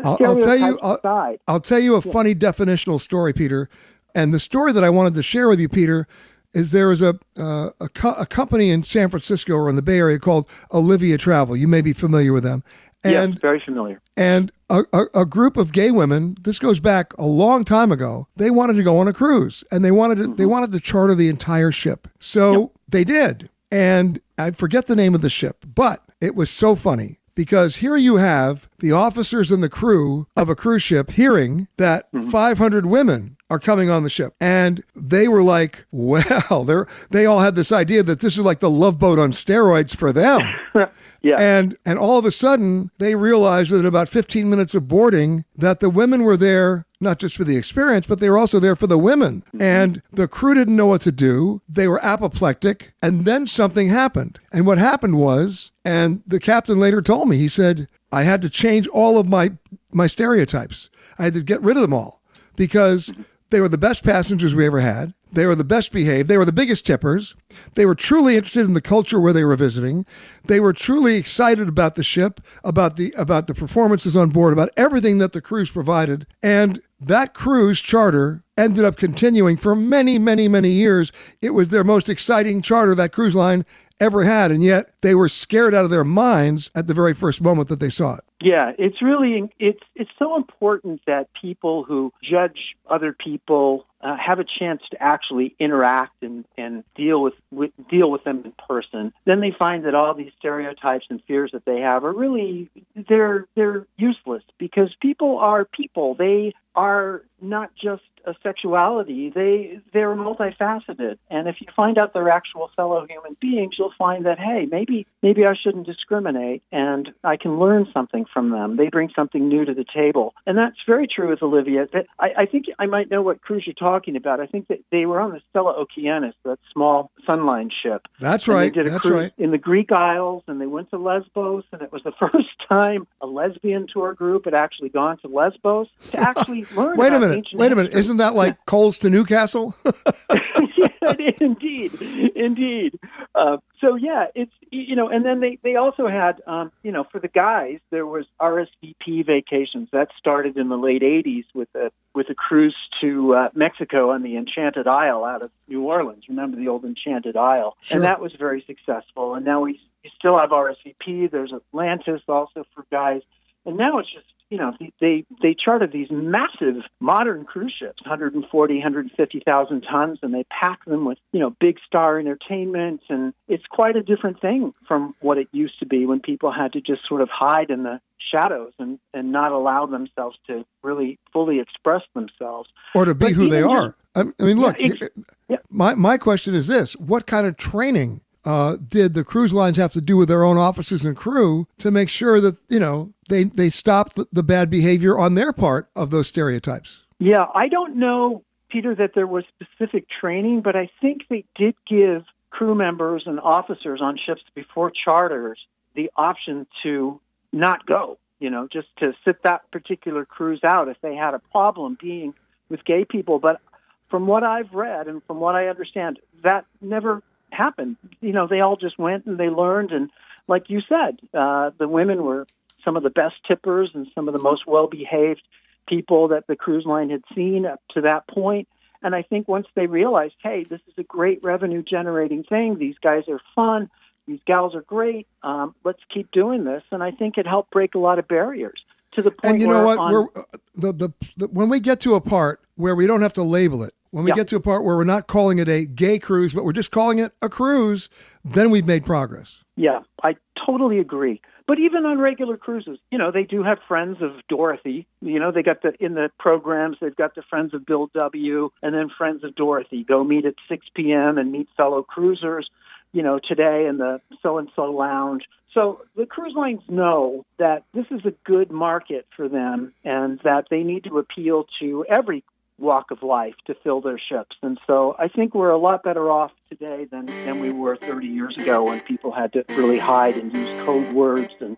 [0.05, 0.79] I'll, I'll tell you.
[0.83, 2.13] I'll, I'll, tell you a yeah.
[2.13, 3.69] funny definitional story, Peter.
[4.15, 6.09] And the story that I wanted to share with you, Peter,
[6.57, 9.83] is there is a uh, a, co- a, company in San Francisco or in the
[9.83, 11.55] Bay Area called Olivia Travel.
[11.55, 12.65] You may be familiar with them.
[13.05, 14.01] And, yes, very familiar.
[14.17, 16.37] And a, a, a, group of gay women.
[16.41, 18.27] This goes back a long time ago.
[18.37, 20.37] They wanted to go on a cruise, and they wanted to mm-hmm.
[20.37, 22.09] they wanted to charter the entire ship.
[22.19, 22.71] So yep.
[22.89, 23.51] they did.
[23.71, 27.97] And I forget the name of the ship, but it was so funny because here
[27.97, 32.29] you have the officers and the crew of a cruise ship hearing that mm-hmm.
[32.29, 37.39] 500 women are coming on the ship and they were like well they they all
[37.39, 40.41] had this idea that this is like the love boat on steroids for them
[41.27, 45.45] yeah and and all of a sudden they realized within about 15 minutes of boarding
[45.57, 48.77] that the women were there not just for the experience, but they were also there
[48.77, 49.43] for the women.
[49.49, 49.63] Mm-hmm.
[49.63, 51.63] And the crew didn't know what to do.
[51.69, 52.95] They were apoplectic.
[53.03, 54.39] And then something happened.
[54.53, 58.51] And what happened was, and the captain later told me, he said, I had to
[58.51, 59.53] change all of my,
[59.93, 60.91] my stereotypes.
[61.19, 62.23] I had to get rid of them all
[62.57, 63.13] because
[63.51, 65.15] they were the best passengers we ever had.
[65.33, 66.29] They were the best behaved.
[66.29, 67.35] They were the biggest tippers.
[67.75, 70.07] They were truly interested in the culture where they were visiting.
[70.45, 74.71] They were truly excited about the ship, about the about the performances on board, about
[74.77, 76.27] everything that the cruise provided.
[76.43, 81.13] And that cruise charter ended up continuing for many, many, many years.
[81.43, 83.67] It was their most exciting charter that cruise line
[84.01, 87.41] ever had, and yet they were scared out of their minds at the very first
[87.41, 88.25] moment that they saw it.
[88.41, 94.39] Yeah, it's really it's it's so important that people who judge other people uh, have
[94.39, 99.13] a chance to actually interact and, and deal with, with deal with them in person.
[99.25, 102.71] Then they find that all these stereotypes and fears that they have are really
[103.09, 106.15] they're they're useless because people are people.
[106.15, 109.31] They are not just a sexuality.
[109.31, 114.27] They they're multifaceted, and if you find out they're actual fellow human beings, you'll find
[114.27, 118.77] that hey, maybe maybe I shouldn't discriminate, and I can learn something from them.
[118.77, 121.87] They bring something new to the table, and that's very true with Olivia.
[122.19, 124.41] I, I think I might know what cruise you're talking about.
[124.41, 128.07] I think that they were on the Stella Oceanis, that small Sunline ship.
[128.21, 128.75] That's right.
[128.75, 129.33] They did a that's cruise right.
[129.39, 133.07] In the Greek Isles, and they went to Lesbos, and it was the first time
[133.21, 136.97] a lesbian tour group had actually gone to Lesbos to actually learn.
[136.97, 137.47] Wait a minute.
[137.53, 137.93] Wait a minute.
[137.93, 139.75] Isn't that like coals to Newcastle?
[140.77, 141.93] yeah, indeed,
[142.35, 142.99] indeed.
[143.35, 147.05] Uh, so yeah, it's you know, and then they they also had um, you know
[147.05, 151.91] for the guys there was RSVP vacations that started in the late '80s with a
[152.15, 156.25] with a cruise to uh, Mexico on the Enchanted Isle out of New Orleans.
[156.29, 157.97] Remember the old Enchanted Isle, sure.
[157.97, 159.35] and that was very successful.
[159.35, 159.81] And now we
[160.19, 161.31] still have RSVP.
[161.31, 163.23] There's Atlantis also for guys,
[163.65, 168.75] and now it's just you know, they they chartered these massive modern cruise ships, 140,
[168.75, 173.97] 150,000 tons, and they pack them with you know big star entertainment, and it's quite
[173.97, 177.23] a different thing from what it used to be when people had to just sort
[177.23, 178.01] of hide in the
[178.33, 183.33] shadows and and not allow themselves to really fully express themselves or to be but
[183.33, 183.97] who they are.
[184.15, 185.09] I mean, look, yeah,
[185.49, 185.57] yeah.
[185.69, 189.93] my my question is this: What kind of training uh, did the cruise lines have
[189.93, 193.45] to do with their own officers and crew to make sure that you know they
[193.45, 197.03] they stopped the, bad behavior on their part of those stereotypes?
[197.19, 201.75] Yeah, I don't know, Peter, that there was specific training, but I think they did
[201.89, 205.59] give crew members and officers on ships before charters
[205.95, 207.21] the option to
[207.53, 208.19] not go.
[208.39, 212.35] You know, just to sit that particular cruise out if they had a problem being
[212.69, 213.39] with gay people.
[213.39, 213.61] But
[214.09, 217.23] from what I've read and from what I understand, that never
[217.57, 217.97] happened.
[218.21, 220.11] You know, they all just went and they learned, and
[220.49, 222.47] like you said, uh, the women were
[222.85, 225.43] some of the best tippers and some of the most well behaved
[225.89, 228.69] people that the cruise line had seen up to that point.
[229.03, 232.97] And I think once they realized, hey, this is a great revenue generating thing, these
[233.03, 233.91] guys are fun,
[234.27, 236.83] these gals are great, um, let's keep doing this.
[236.91, 238.81] And I think it helped break a lot of barriers
[239.13, 239.45] to the point.
[239.45, 240.27] And you know what on, we're,
[240.75, 243.83] the, the, the, when we get to a part where we don't have to label
[243.83, 244.37] it when we Yeah.
[244.37, 246.91] get to a part where we're not calling it a gay cruise, but we're just
[246.91, 248.09] calling it a cruise,
[248.45, 249.63] then we've made progress.
[249.77, 251.41] Yeah, I totally agree.
[251.67, 255.07] But even on regular cruises, you know, they do have friends of Dorothy.
[255.21, 258.71] You know, they got the in the programs, they've got the friends of Bill W.
[258.83, 260.05] and then friends of Dorothy.
[260.05, 261.39] Go meet at 6 p.m.
[261.39, 262.71] and meet fellow cruisers,
[263.13, 265.45] you know, today in the so and so lounge.
[265.75, 270.69] So the cruise lines know that this is a good market for them and that
[270.71, 272.45] they need to appeal to every
[272.79, 274.57] walk of life to fill their ships.
[274.63, 278.27] And so I think we're a lot better off today than, than we were 30
[278.27, 281.77] years ago when people had to really hide and use code words and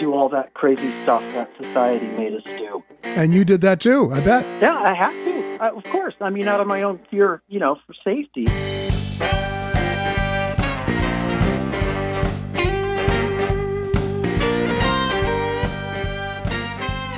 [0.00, 2.82] do all that crazy stuff that society made us do.
[3.02, 4.44] And you did that too, I bet.
[4.62, 5.64] Yeah, I have to.
[5.64, 6.14] Uh, of course.
[6.20, 8.46] I mean, out of my own fear, you know, for safety.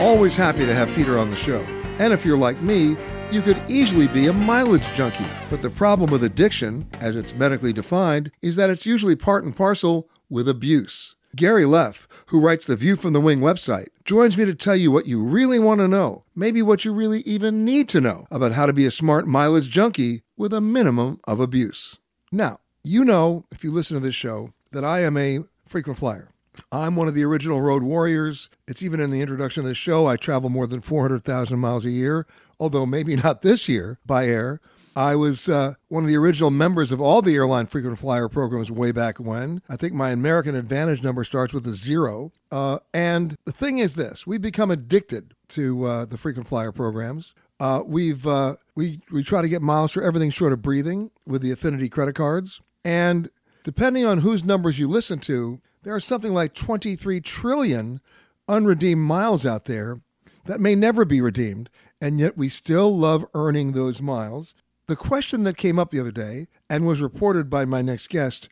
[0.01, 1.61] Always happy to have Peter on the show.
[1.99, 2.97] And if you're like me,
[3.33, 5.25] you could easily be a mileage junkie.
[5.49, 9.55] But the problem with addiction, as it's medically defined, is that it's usually part and
[9.55, 11.14] parcel with abuse.
[11.37, 14.90] Gary Leff, who writes the View from the Wing website, joins me to tell you
[14.90, 18.53] what you really want to know, maybe what you really even need to know about
[18.53, 21.99] how to be a smart mileage junkie with a minimum of abuse.
[22.33, 26.31] Now, you know, if you listen to this show, that I am a frequent flyer.
[26.73, 28.51] I'm one of the original road warriors.
[28.66, 30.07] It's even in the introduction of this show.
[30.07, 32.27] I travel more than 400,000 miles a year,
[32.61, 34.61] although maybe not this year by air.
[34.96, 38.70] I was uh, one of the original members of all the airline frequent flyer programs
[38.70, 39.62] way back when.
[39.68, 42.33] I think my American Advantage number starts with a zero.
[42.51, 47.35] Uh, and the thing is this we've become addicted to uh, the frequent flyer programs.
[47.61, 51.42] Uh, we've uh, we we try to get miles for everything short of breathing with
[51.42, 53.31] the affinity credit cards, and
[53.62, 58.01] depending on whose numbers you listen to, there are something like 23 trillion
[58.49, 60.01] unredeemed miles out there
[60.46, 64.54] that may never be redeemed, and yet we still love earning those miles.
[64.86, 68.48] The question that came up the other day and was reported by my next guest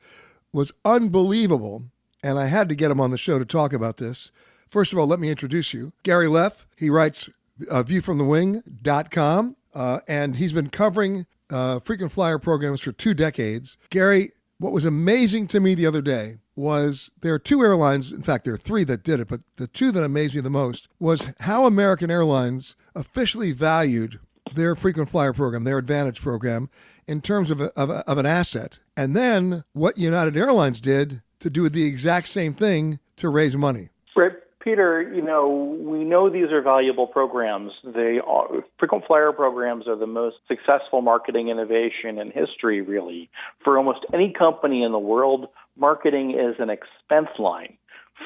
[0.53, 1.85] was unbelievable,
[2.23, 4.31] and I had to get him on the show to talk about this.
[4.71, 5.93] First of all, let me introduce you.
[6.03, 7.29] Gary Leff, he writes
[7.71, 13.77] uh, viewfromthewing.com, uh, and he's been covering uh, frequent flyer programs for two decades.
[13.91, 18.23] Gary, what was amazing to me the other day was there are two airlines, in
[18.23, 20.89] fact, there are three that did it, but the two that amazed me the most
[20.99, 24.19] was how American Airlines officially valued
[24.55, 26.69] their frequent flyer program, their advantage program,
[27.07, 28.81] in terms of, a, of, a, of an asset.
[28.97, 33.91] And then what United Airlines did to do the exact same thing to raise money.
[34.17, 35.49] Right, Peter, you know,
[35.81, 37.73] we know these are valuable programs.
[37.85, 43.31] They are, frequent flyer programs are the most successful marketing innovation in history, really.
[43.63, 47.77] For almost any company in the world, marketing is an expense line.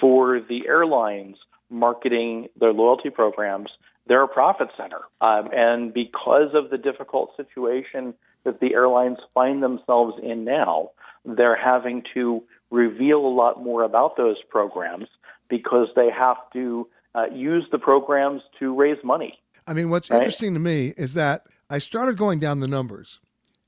[0.01, 1.37] For the airlines
[1.69, 3.71] marketing their loyalty programs,
[4.07, 5.01] they're a profit center.
[5.21, 10.91] Um, and because of the difficult situation that the airlines find themselves in now,
[11.25, 15.07] they're having to reveal a lot more about those programs
[15.49, 19.39] because they have to uh, use the programs to raise money.
[19.67, 20.17] I mean, what's Right.
[20.17, 23.21] interesting to me is that I started going down the numbers,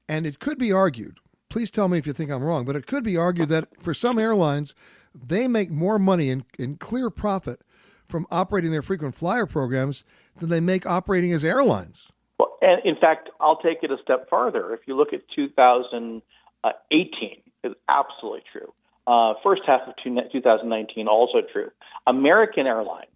[0.08, 1.18] and it could be argued.
[1.50, 3.94] Please tell me if you think I'm wrong, but it could be argued that for
[3.94, 4.74] some airlines,
[5.14, 7.60] they make more money in, in clear profit
[8.04, 10.02] from operating their frequent flyer programs
[10.38, 12.12] than they make operating as airlines.
[12.38, 14.74] Well, and in fact, I'll take it a step farther.
[14.74, 18.72] If you look at 2018, it's absolutely true.
[19.06, 21.70] Uh, first half of 2019, also true.
[22.06, 23.08] American Airlines,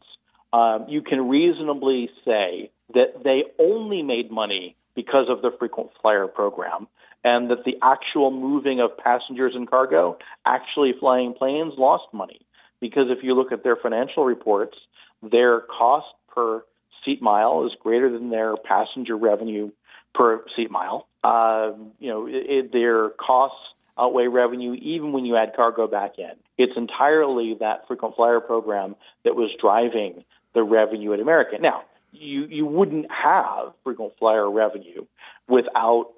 [0.53, 6.27] um, you can reasonably say that they only made money because of the frequent flyer
[6.27, 6.89] program,
[7.25, 12.41] and that the actual moving of passengers and cargo, actually flying planes, lost money.
[12.81, 14.77] Because if you look at their financial reports,
[15.23, 16.63] their cost per
[17.05, 19.71] seat mile is greater than their passenger revenue
[20.15, 21.07] per seat mile.
[21.25, 23.59] Um, you know, it, their costs
[23.99, 26.31] outweigh revenue even when you add cargo back in.
[26.57, 31.63] It's entirely that frequent flyer program that was driving the revenue at American.
[31.63, 31.83] Now,
[32.13, 35.05] you you wouldn't have frequent flyer revenue
[35.49, 36.13] without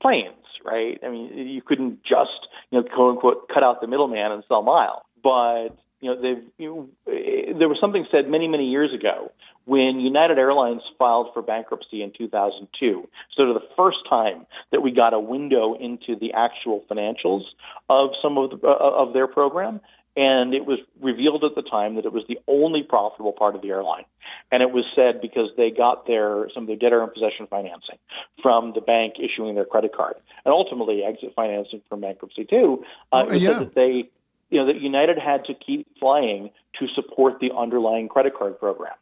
[0.00, 0.98] planes, right?
[1.04, 4.62] I mean, you couldn't just you know quote unquote cut out the middleman and sell
[4.62, 8.92] miles, but you know, they've, you know, eh, there was something said many, many years
[8.92, 9.32] ago
[9.64, 13.08] when United Airlines filed for bankruptcy in 2002.
[13.36, 17.42] So, the first time that we got a window into the actual financials
[17.88, 19.80] of some of the, uh, of their program,
[20.16, 23.62] and it was revealed at the time that it was the only profitable part of
[23.62, 24.04] the airline.
[24.52, 27.98] And it was said because they got their some of their debtor in possession financing
[28.42, 32.84] from the bank issuing their credit card, and ultimately exit financing from bankruptcy too.
[33.12, 33.48] Uh, Oh, it was yeah.
[33.48, 34.10] said that they
[34.50, 38.92] you know, that United had to keep flying to support the underlying credit card program.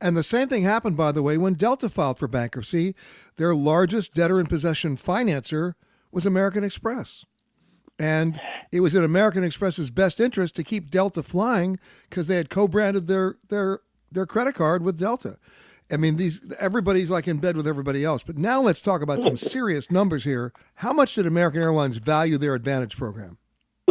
[0.00, 2.94] And the same thing happened, by the way, when Delta filed for bankruptcy.
[3.36, 5.74] Their largest debtor in possession financer
[6.10, 7.24] was American Express.
[7.98, 8.40] And
[8.72, 13.06] it was in American Express's best interest to keep Delta flying because they had co-branded
[13.08, 15.36] their their their credit card with Delta.
[15.92, 18.22] I mean, these everybody's like in bed with everybody else.
[18.22, 20.54] But now let's talk about some serious numbers here.
[20.76, 23.36] How much did American Airlines value their Advantage program?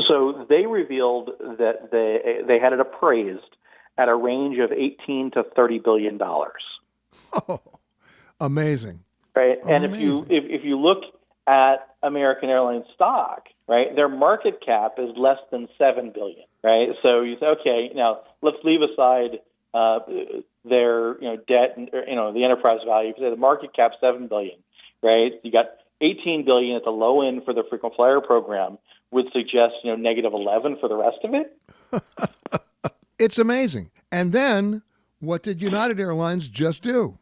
[0.08, 3.58] So they revealed that they they had it appraised
[4.00, 6.64] at a range of 18 to 30 billion dollars.
[7.48, 7.62] Oh,
[8.40, 9.02] amazing!
[9.36, 9.94] Right, and amazing.
[9.94, 11.04] if you if, if you look
[11.46, 16.46] at American Airlines stock, right, their market cap is less than seven billion.
[16.64, 19.42] Right, so you say, okay, now let's leave aside
[19.74, 20.00] uh,
[20.66, 23.14] their you know debt and you know the enterprise value.
[23.20, 24.58] The market cap seven billion,
[25.04, 25.34] right?
[25.44, 25.66] You got
[26.02, 28.78] 18 billion at the low end for the frequent flyer program,
[29.12, 32.32] would suggest you know negative 11 for the rest of it.
[33.20, 33.92] it's amazing.
[34.12, 34.82] And then
[35.20, 37.18] what did United Airlines just do?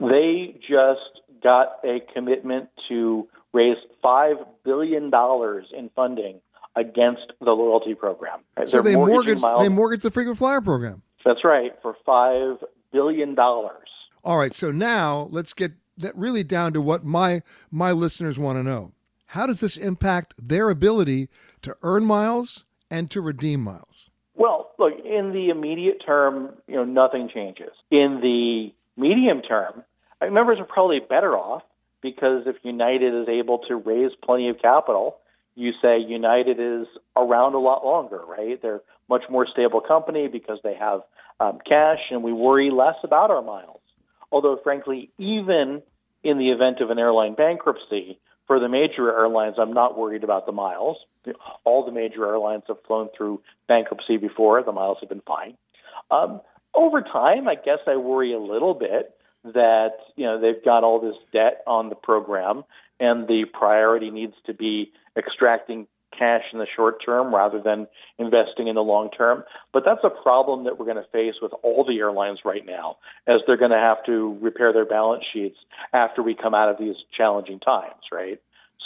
[0.00, 6.40] They just got a commitment to raise five billion dollars in funding
[6.76, 8.40] against the loyalty program.
[8.56, 8.68] Right?
[8.68, 9.62] So They're they mortgaged miles.
[9.62, 11.02] they mortgaged the frequent flyer program.
[11.24, 13.88] That's right, for five billion dollars.
[14.24, 18.58] All right, so now let's get that really down to what my my listeners want
[18.58, 18.92] to know.
[19.28, 21.28] How does this impact their ability
[21.62, 24.07] to earn miles and to redeem miles?
[24.38, 27.72] Well, look, in the immediate term, you know, nothing changes.
[27.90, 29.82] In the medium term,
[30.22, 31.64] members are probably better off
[32.00, 35.16] because if United is able to raise plenty of capital,
[35.56, 38.62] you say United is around a lot longer, right?
[38.62, 41.00] They're much more stable company because they have
[41.40, 43.80] um, cash and we worry less about our miles.
[44.30, 45.82] Although, frankly, even
[46.22, 50.46] in the event of an airline bankruptcy, for the major airlines, I'm not worried about
[50.46, 50.96] the miles.
[51.64, 54.60] All the major airlines have flown through bankruptcy before.
[54.64, 55.56] The miles have been fine.
[56.10, 56.40] Um,
[56.74, 61.00] over time, I guess I worry a little bit that you know they've got all
[61.00, 62.64] this debt on the program,
[62.98, 67.86] and the priority needs to be extracting cash in the short term rather than
[68.18, 69.44] investing in the long term.
[69.72, 72.96] But that's a problem that we're going to face with all the airlines right now,
[73.26, 75.56] as they're going to have to repair their balance sheets
[75.92, 78.40] after we come out of these challenging times, right?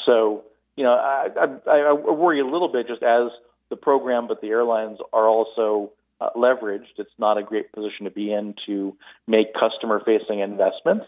[0.06, 0.44] So,
[0.76, 1.28] you know, I,
[1.66, 3.30] I, I worry a little bit just as
[3.70, 6.98] the program, but the airlines are also uh, leveraged.
[6.98, 11.06] It's not a great position to be in to make customer-facing investments.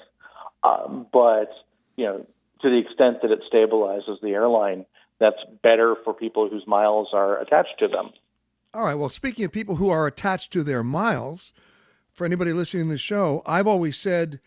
[0.62, 1.50] Um, but
[1.96, 2.26] you know,
[2.62, 4.86] to the extent that it stabilizes the airline,
[5.20, 8.10] that's better for people whose miles are attached to them.
[8.72, 8.94] All right.
[8.94, 11.52] Well, speaking of people who are attached to their miles,
[12.12, 14.40] for anybody listening to the show, I've always said,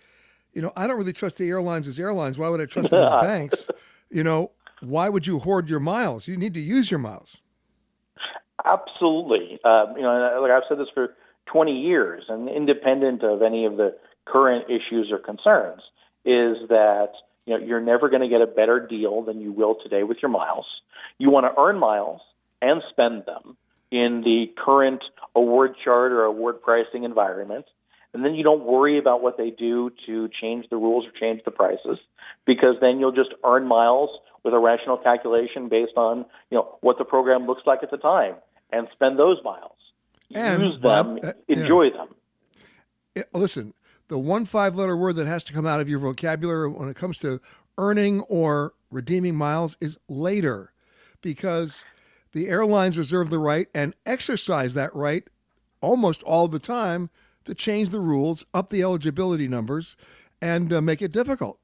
[0.54, 2.38] you know, I don't really trust the airlines as airlines.
[2.38, 3.68] Why would I trust them as banks?
[4.10, 4.52] You know,
[4.82, 6.28] why would you hoard your miles?
[6.28, 7.38] You need to use your miles.
[8.66, 9.60] Absolutely.
[9.64, 11.16] Uh, you know, like I've said this for
[11.52, 15.82] 20 years, and independent of any of the current issues or concerns,
[16.26, 17.12] is that
[17.48, 20.18] you know, you're never going to get a better deal than you will today with
[20.22, 20.66] your miles.
[21.18, 22.22] You want to earn miles
[22.62, 23.56] and spend them
[23.90, 25.02] in the current
[25.34, 27.66] award chart or award pricing environment.
[28.14, 31.42] And then you don't worry about what they do to change the rules or change
[31.46, 31.98] the prices
[32.46, 34.10] because then you'll just earn miles
[34.44, 37.98] with a rational calculation based on, you know, what the program looks like at the
[37.98, 38.36] time
[38.72, 39.72] and spend those miles.
[40.34, 42.06] And, Use them, uh, enjoy yeah.
[43.16, 43.26] them.
[43.34, 43.74] Listen,
[44.08, 46.96] the one five letter word that has to come out of your vocabulary when it
[46.96, 47.42] comes to
[47.78, 50.72] earning or redeeming miles is later
[51.22, 51.84] because
[52.32, 55.28] the airlines reserve the right and exercise that right
[55.82, 57.10] almost all the time
[57.46, 59.96] to change the rules, up the eligibility numbers,
[60.42, 61.60] and uh, make it difficult.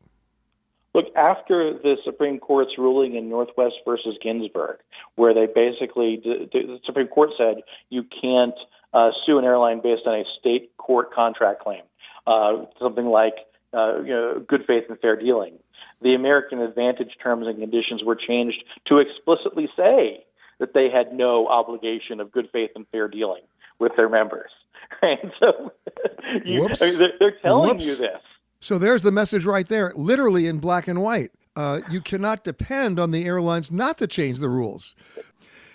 [0.94, 4.78] Look, after the Supreme Court's ruling in Northwest versus Ginsberg,
[5.16, 8.54] where they basically, the Supreme Court said you can't
[8.94, 11.82] uh, sue an airline based on a state court contract claim
[12.28, 13.36] uh, something like
[13.74, 15.58] uh, you know, good faith and fair dealing.
[16.02, 20.26] The American Advantage terms and conditions were changed to explicitly say
[20.60, 23.42] that they had no obligation of good faith and fair dealing
[23.80, 24.52] with their members.
[25.02, 25.20] Right?
[25.40, 25.72] So
[26.46, 27.86] you, I mean, they're, they're, telling Whoops.
[27.86, 28.22] you this.
[28.60, 31.32] So there's the message right there, literally in black and white.
[31.56, 34.96] Uh, you cannot depend on the airlines not to change the rules.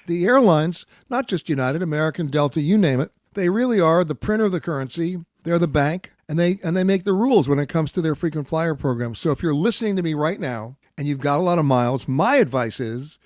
[0.06, 4.44] The airlines, not just United, American, Delta, you name it, they really are the printer
[4.44, 5.18] of the currency.
[5.42, 8.14] They're the bank and they and they make the rules when it comes to their
[8.14, 9.14] frequent flyer program.
[9.14, 12.06] So if you're listening to me right now and you've got a lot of miles,
[12.06, 13.18] my advice is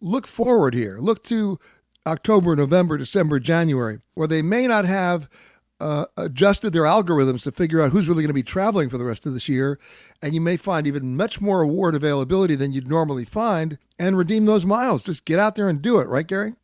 [0.00, 0.98] look forward here.
[0.98, 1.58] Look to
[2.06, 5.28] October, November, December, January, where they may not have
[5.78, 9.04] uh, adjusted their algorithms to figure out who's really going to be traveling for the
[9.04, 9.78] rest of this year.
[10.20, 14.46] And you may find even much more award availability than you'd normally find and redeem
[14.46, 15.02] those miles.
[15.02, 16.54] Just get out there and do it, right, Gary?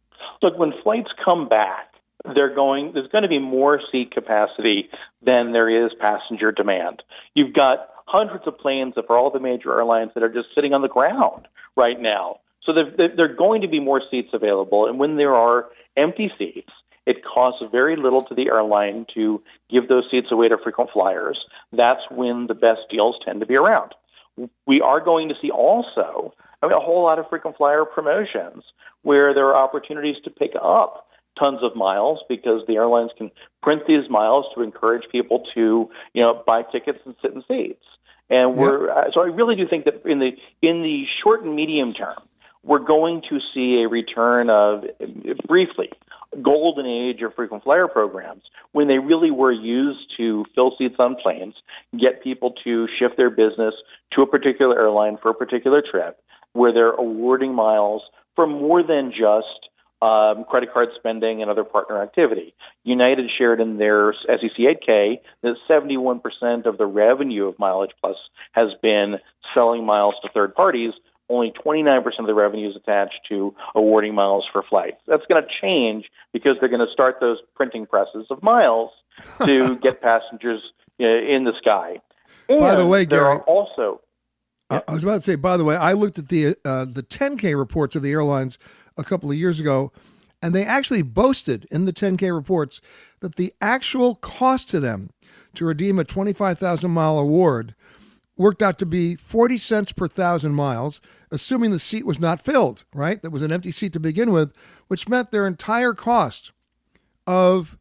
[0.42, 1.88] Look, when flights come back,
[2.34, 4.90] they're going there's going to be more seat capacity
[5.22, 7.02] than there is passenger demand.
[7.34, 10.82] You've got hundreds of planes for all the major airlines that are just sitting on
[10.82, 12.40] the ground right now.
[12.62, 14.86] So there, there are going to be more seats available.
[14.86, 16.72] And when there are empty seats,
[17.06, 21.38] it costs very little to the airline to give those seats away to frequent flyers.
[21.72, 23.94] That's when the best deals tend to be around.
[24.66, 28.64] We are going to see also I mean, a whole lot of frequent flyer promotions
[29.02, 31.07] where there are opportunities to pick up
[31.38, 33.30] tons of miles because the airlines can
[33.62, 37.84] print these miles to encourage people to, you know, buy tickets and sit in seats.
[38.30, 41.54] And we're uh, so I really do think that in the in the short and
[41.54, 42.18] medium term,
[42.62, 44.84] we're going to see a return of
[45.46, 45.90] briefly
[46.42, 51.16] golden age of frequent flyer programs when they really were used to fill seats on
[51.16, 51.54] planes,
[51.98, 53.74] get people to shift their business
[54.12, 56.20] to a particular airline for a particular trip,
[56.52, 58.02] where they're awarding miles
[58.36, 59.67] for more than just
[60.00, 62.54] um, credit card spending and other partner activity.
[62.84, 68.16] United shared in their SEC 8K that 71% of the revenue of Mileage Plus
[68.52, 69.16] has been
[69.54, 70.92] selling miles to third parties.
[71.30, 74.96] Only 29% of the revenue is attached to awarding miles for flights.
[75.06, 78.90] That's going to change because they're going to start those printing presses of miles
[79.44, 80.62] to get passengers
[80.98, 82.00] in the sky.
[82.48, 84.00] And By the way, there Gary, are also
[84.70, 85.34] I I was about to say.
[85.36, 88.58] By the way, I looked at the uh, the 10K reports of the airlines
[88.98, 89.92] a couple of years ago,
[90.42, 92.80] and they actually boasted in the 10K reports
[93.20, 95.10] that the actual cost to them
[95.54, 97.74] to redeem a 25,000 mile award
[98.36, 102.84] worked out to be 40 cents per thousand miles, assuming the seat was not filled.
[102.94, 104.54] Right, that was an empty seat to begin with,
[104.86, 106.52] which meant their entire cost
[107.26, 107.76] of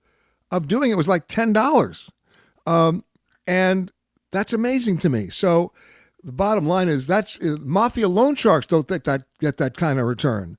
[0.52, 2.12] of doing it was like ten dollars,
[2.66, 3.04] um,
[3.46, 3.92] and
[4.32, 5.28] that's amazing to me.
[5.30, 5.72] So
[6.24, 10.08] the bottom line is that's uh, mafia loan sharks don't that get that kind of
[10.08, 10.58] return.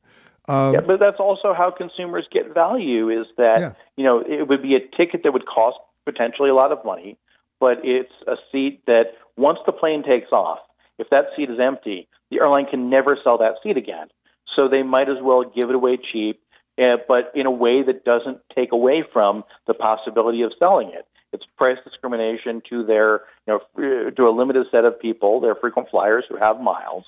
[0.48, 3.10] Um, yeah, but that's also how consumers get value.
[3.10, 3.72] Is that Yeah.
[3.96, 7.16] you know it would be a ticket that would cost potentially a lot of money,
[7.60, 10.60] but it's a seat that once the plane takes off,
[10.98, 14.08] if that seat is empty, the airline can never sell that seat again.
[14.56, 16.40] So they might as well give it away cheap,
[16.80, 21.06] uh, but in a way that doesn't take away from the possibility of selling it.
[21.32, 25.90] It's price discrimination to their, you know, to a limited set of people, their frequent
[25.90, 27.04] flyers who have miles,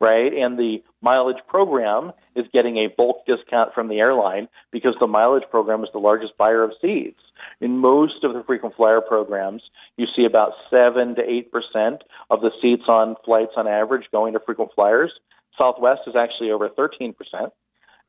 [0.00, 0.32] right?
[0.32, 5.48] And the mileage program is getting a bulk discount from the airline because the mileage
[5.50, 7.20] program is the largest buyer of seats.
[7.60, 9.62] In most of the frequent flyer programs,
[9.96, 14.34] you see about seven to eight percent of the seats on flights on average going
[14.34, 15.12] to frequent flyers.
[15.58, 17.52] Southwest is actually over thirteen percent,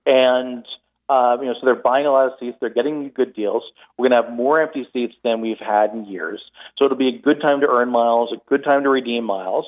[0.06, 0.66] and
[1.08, 2.58] uh, you know, so they're buying a lot of seats.
[2.60, 3.64] They're getting good deals.
[3.98, 6.42] We're going to have more empty seats than we've had in years.
[6.78, 9.66] So it'll be a good time to earn miles, a good time to redeem miles.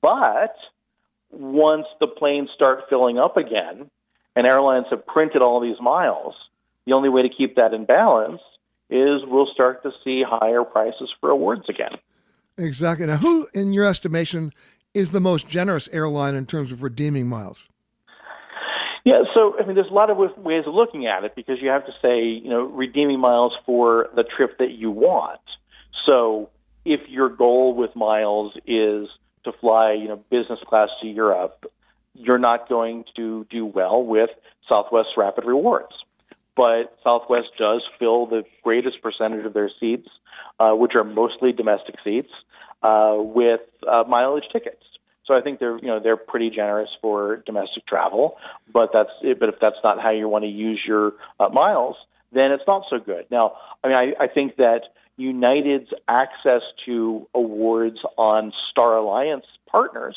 [0.00, 0.54] But
[1.30, 3.90] once the planes start filling up again,
[4.34, 6.34] and airlines have printed all these miles,
[6.86, 8.40] the only way to keep that in balance
[8.90, 11.92] is we'll start to see higher prices for awards again.
[12.58, 13.06] exactly.
[13.06, 14.52] Now, who, in your estimation,
[14.94, 17.68] is the most generous airline in terms of redeeming miles?
[19.04, 21.70] Yeah, so I mean, there's a lot of ways of looking at it because you
[21.70, 25.40] have to say, you know, redeeming miles for the trip that you want.
[26.06, 26.50] So
[26.84, 29.08] if your goal with miles is
[29.44, 31.72] to fly, you know, business class to Europe,
[32.14, 34.30] you're not going to do well with
[34.68, 35.94] Southwest Rapid Rewards.
[36.54, 40.08] But Southwest does fill the greatest percentage of their seats,
[40.60, 42.30] uh, which are mostly domestic seats,
[42.82, 44.84] uh, with uh, mileage tickets.
[45.26, 48.38] So I think they're you know they're pretty generous for domestic travel,
[48.72, 51.96] but that's but if that's not how you want to use your uh, miles,
[52.32, 53.26] then it's not so good.
[53.30, 53.54] Now,
[53.84, 54.82] I mean, I, I think that
[55.16, 60.16] United's access to awards on Star Alliance partners,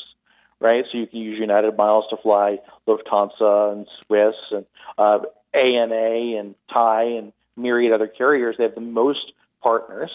[0.60, 0.84] right?
[0.90, 4.66] So you can use United miles to fly Lufthansa and Swiss and
[4.98, 5.20] uh,
[5.54, 8.56] ANA and Thai and myriad other carriers.
[8.58, 9.32] They have the most
[9.62, 10.10] partners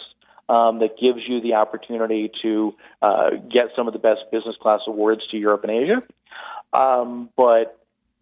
[0.49, 4.81] um, that gives you the opportunity to uh, get some of the best business class
[4.87, 6.03] awards to Europe and Asia.
[6.73, 7.77] Um, but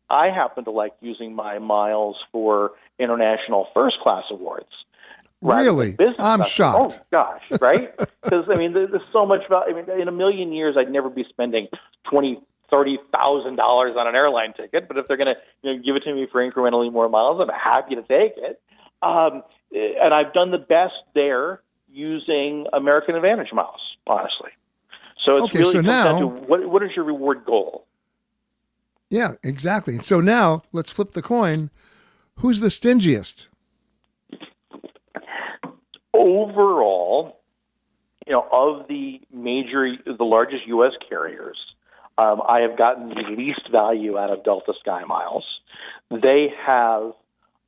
[0.10, 4.70] I happen to like using my miles for international first class awards.
[5.42, 5.96] Really?
[6.00, 6.50] I'm class.
[6.50, 7.00] shocked.
[7.02, 7.94] Oh gosh, right?
[8.22, 9.70] Because I mean, there's so much about.
[9.70, 11.70] I mean, in a million years, I'd never be spending
[12.04, 14.90] twenty, thirty thousand dollars on an airline ticket.
[14.90, 17.40] But if they're going to you know, give it to me for incrementally more miles,
[17.42, 18.62] I'm happy to take it.
[19.02, 21.62] Um, and I've done the best there
[21.92, 24.52] using American Advantage miles, honestly.
[25.26, 27.86] So it's Okay, really so now- to what, what is your reward goal?
[29.10, 29.98] Yeah, exactly.
[30.00, 31.72] So now let's flip the coin.
[32.38, 33.48] Who's the stingiest?
[36.14, 37.40] overall,
[38.28, 40.92] you know, of the major, the largest U.S.
[41.08, 41.58] carriers,
[42.18, 45.46] um, I have gotten the least value out of Delta Sky Miles.
[46.12, 47.14] They have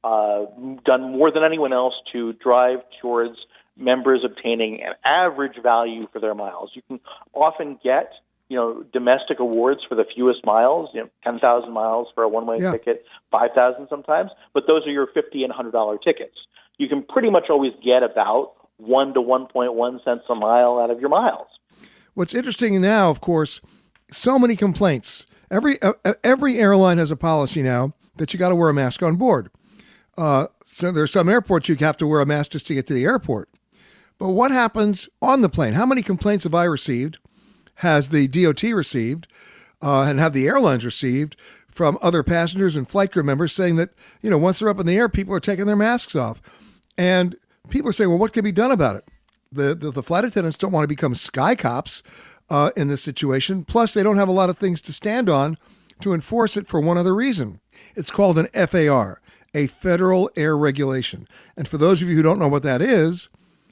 [0.04, 0.46] uh,
[0.84, 3.38] done more than anyone else to drive towards
[3.82, 6.72] members obtaining an average value for their miles.
[6.74, 7.00] You can
[7.34, 8.14] often get
[8.52, 12.58] you know, domestic awards for the fewest miles, you know, 10,000 miles for a one-way
[12.60, 12.72] yeah.
[12.72, 16.36] ticket, 5,000 sometimes, but those are your 50 and $100 tickets.
[16.78, 21.00] You can pretty much always get about 1 to 1.1 cents a mile out of
[21.00, 21.48] your miles.
[22.14, 23.62] What's interesting now, of course,
[24.12, 25.28] so many complaints.
[25.50, 28.74] Every uh, uh every airline has a policy now that you got to wear a
[28.74, 29.50] mask on board.
[30.18, 32.94] Uh, so there's some airports you have to wear a mask just to get to
[32.94, 33.48] the airport.
[34.22, 35.74] But what happens on the plane?
[35.74, 37.18] How many complaints have I received
[37.78, 39.26] has the DOT received
[39.82, 41.36] uh, and have the airlines received
[41.68, 43.90] from other passengers and flight crew members saying that,
[44.22, 46.40] you know, once they're up in the air, people are taking their masks off.
[47.00, 47.36] And
[47.70, 49.06] people are saying, well, what can be done about it?
[49.52, 52.04] The, the, the flight attendants don't want to become sky cops
[52.48, 53.66] uh, in this situation.
[53.66, 55.58] Plus, they don't have a lot of things to stand on
[56.02, 57.60] to enforce it for one other reason.
[57.96, 59.20] It's called an FAR,
[59.56, 61.28] a federal air regulation.
[61.58, 63.28] And for those of you who don't know what that is,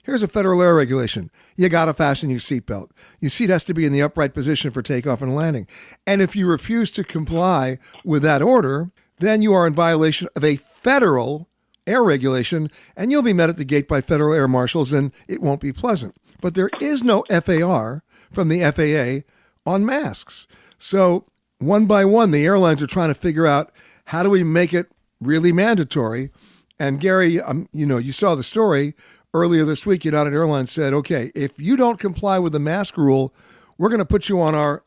[0.10, 1.30] Here's a federal air regulation.
[1.56, 2.90] You got to fasten your seatbelt.
[3.20, 5.68] Your seat has to be in the upright position for takeoff and landing.
[6.08, 8.90] And if you refuse to comply with that order,
[9.20, 11.48] then you are in violation of a federal
[11.86, 15.44] air regulation and you'll be met at the gate by federal air marshals and it
[15.44, 16.16] won't be pleasant.
[16.42, 18.02] But there is no FAR
[18.32, 19.30] from the FAA
[19.72, 20.48] on masks.
[20.80, 21.28] So,
[21.60, 23.72] one by one, the airlines are trying to figure out
[24.06, 24.92] how do we make it
[25.22, 26.32] really mandatory.
[26.80, 28.96] And Gary, um, you know, you saw the story
[29.34, 33.34] earlier this week, United Airlines said, okay, if you don't comply with the mask rule,
[33.78, 34.84] we're going to put you on our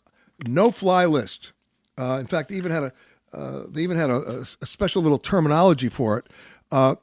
[0.46, 1.52] no-fly list.
[1.98, 2.92] Uh, in fact, they even had a
[3.32, 6.26] uh, they even had a, a, special little terminology for it,
[6.70, 6.94] uh,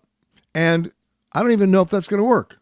[0.53, 0.91] and
[1.33, 2.59] I don't even know if that's going to work.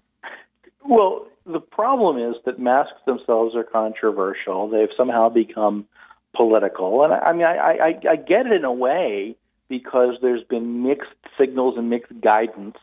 [0.86, 4.70] Well, the problem is that masks themselves are controversial.
[4.70, 5.86] They've somehow become
[6.34, 9.36] political, and I, I mean, I, I, I get it in a way
[9.68, 12.78] because there's been mixed signals and mixed guidance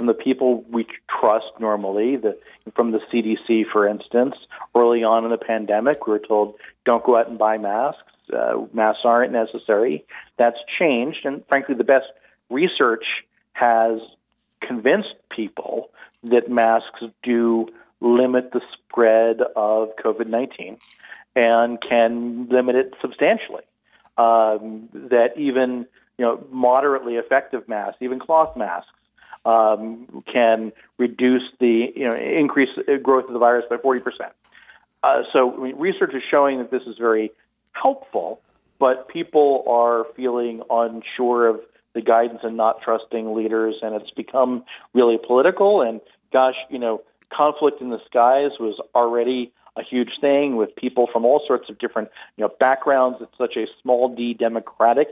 [0.00, 0.86] from the people we
[1.20, 2.34] trust normally, the,
[2.74, 4.34] from the CDC, for instance.
[4.74, 6.54] Early on in the pandemic, we were told,
[6.86, 8.00] don't go out and buy masks.
[8.32, 10.06] Uh, masks aren't necessary.
[10.38, 12.06] That's changed, and frankly, the best
[12.48, 13.04] research
[13.52, 14.00] has
[14.62, 15.90] convinced people
[16.22, 17.68] that masks do
[18.00, 20.78] limit the spread of COVID 19
[21.36, 23.64] and can limit it substantially.
[24.16, 25.84] Um, that even
[26.16, 28.92] you know moderately effective masks, even cloth masks,
[29.44, 32.70] um, can reduce the you know increase
[33.02, 34.32] growth of the virus by 40 percent.
[35.02, 37.32] Uh, so research is showing that this is very
[37.72, 38.40] helpful,
[38.78, 41.60] but people are feeling unsure of
[41.94, 45.80] the guidance and not trusting leaders, and it's become really political.
[45.80, 46.00] And
[46.32, 51.24] gosh, you know, conflict in the skies was already a huge thing with people from
[51.24, 53.18] all sorts of different you know backgrounds.
[53.20, 55.08] It's such a small d democratic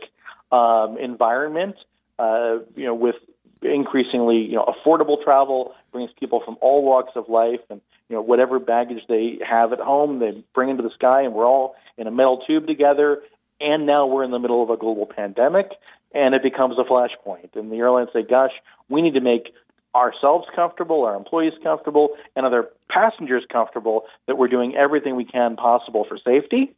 [0.53, 1.77] um, environment.
[2.19, 3.15] Uh, you know, with
[3.63, 8.23] increasingly you know affordable travel brings people from all walks of life and you know
[8.23, 12.07] whatever baggage they have at home they bring into the sky and we're all in
[12.07, 13.21] a metal tube together.
[13.61, 15.73] And now we're in the middle of a global pandemic
[16.15, 17.57] and it becomes a flashpoint.
[17.57, 18.53] And the airlines say gosh
[18.89, 19.53] we need to make
[19.95, 25.57] ourselves comfortable our employees comfortable and other passengers comfortable that we're doing everything we can
[25.57, 26.73] possible for safety.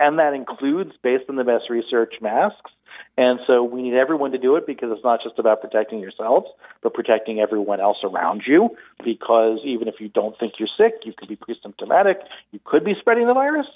[0.00, 2.72] And that includes based on the best research masks
[3.16, 6.48] and so we need everyone to do it because it's not just about protecting yourselves,
[6.82, 8.76] but protecting everyone else around you.
[9.02, 12.20] Because even if you don't think you're sick, you could be pre-symptomatic,
[12.52, 13.66] you could be spreading the virus.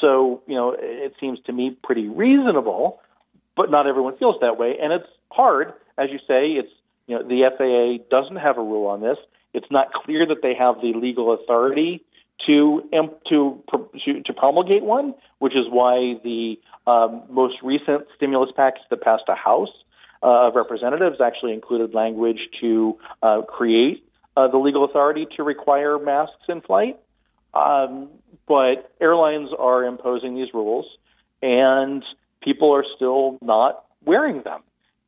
[0.00, 3.00] So, you know, it seems to me pretty reasonable,
[3.56, 4.78] but not everyone feels that way.
[4.80, 6.72] And it's hard, as you say, it's,
[7.06, 9.18] you know, the FAA doesn't have a rule on this.
[9.52, 12.04] It's not clear that they have the legal authority
[12.46, 12.82] to
[13.28, 13.62] to
[14.24, 19.34] to promulgate one, which is why the um, most recent stimulus package that passed the
[19.34, 19.70] House
[20.22, 25.98] uh, of Representatives actually included language to uh, create uh, the legal authority to require
[25.98, 26.98] masks in flight.
[27.54, 28.08] Um,
[28.46, 30.86] but airlines are imposing these rules,
[31.40, 32.04] and
[32.42, 34.62] people are still not wearing them.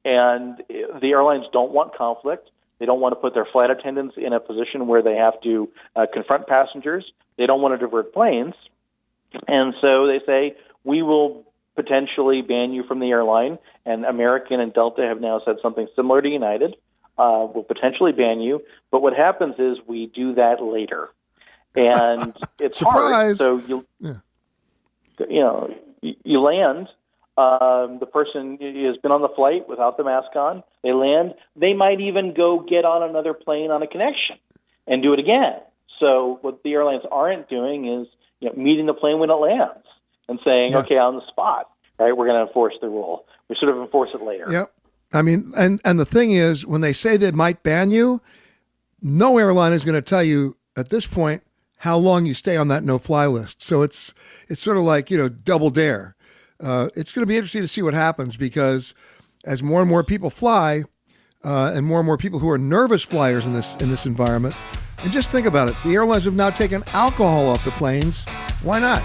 [0.05, 2.49] And the airlines don't want conflict.
[2.79, 5.69] They don't want to put their flight attendants in a position where they have to
[5.95, 7.11] uh, confront passengers.
[7.37, 8.55] They don't want to divert planes.
[9.49, 13.59] And so they say, we will potentially ban you from the airline.
[13.85, 16.77] And American and Delta have now said something similar to United.
[17.19, 18.63] Uh, will potentially ban you.
[18.91, 21.09] But what happens is we do that later.
[21.75, 23.39] And it's Surprise.
[23.39, 23.39] hard.
[23.39, 24.15] So you, yeah.
[25.21, 26.89] you know, you, you land.
[27.39, 30.63] Um, the person has been on the flight without the mask on.
[30.83, 31.35] They land.
[31.55, 34.37] They might even go get on another plane on a connection
[34.87, 35.61] and do it again.
[36.01, 38.07] So what the airlines aren't doing is
[38.41, 39.85] you know, meeting the plane when it lands
[40.29, 40.79] and saying, yeah.
[40.79, 43.27] okay, on the spot, right, we're going to enforce the rule.
[43.49, 44.47] We sort of enforce it later.
[44.51, 44.73] Yep.
[45.13, 48.21] I mean, and and the thing is, when they say they might ban you,
[49.01, 51.43] no airline is going to tell you at this point
[51.79, 53.63] how long you stay on that no-fly list.
[53.63, 54.15] So it's
[54.49, 56.16] it's sort of like you know double dare.
[56.61, 58.95] Uh, it's going to be interesting to see what happens because
[59.45, 60.85] as more and more people fly,
[61.45, 64.55] uh, and more and more people who are nervous flyers in this in this environment.
[64.99, 68.25] And just think about it: the airlines have now taken alcohol off the planes.
[68.63, 69.03] Why not?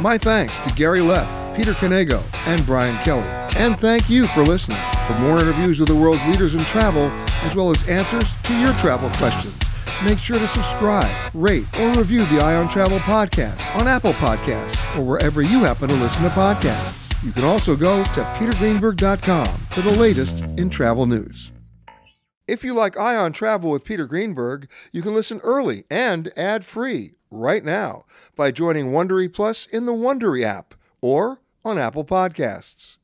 [0.00, 3.28] My thanks to Gary Leff, Peter Knego, and Brian Kelly.
[3.56, 4.78] And thank you for listening.
[5.06, 7.10] For more interviews with the world's leaders in travel,
[7.42, 9.54] as well as answers to your travel questions,
[10.04, 14.84] make sure to subscribe, rate, or review the Eye on Travel podcast on Apple Podcasts
[14.96, 17.12] or wherever you happen to listen to podcasts.
[17.22, 21.52] You can also go to petergreenberg.com for the latest in travel news.
[22.46, 27.14] If you like Eye on Travel with Peter Greenberg, you can listen early and ad-free
[27.30, 32.96] right now by joining Wondery Plus in the Wondery app or on Apple Podcasts.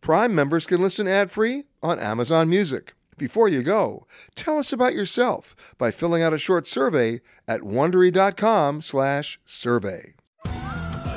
[0.00, 2.94] Prime members can listen ad-free on Amazon Music.
[3.18, 4.06] Before you go,
[4.36, 10.14] tell us about yourself by filling out a short survey at wondery.com/survey.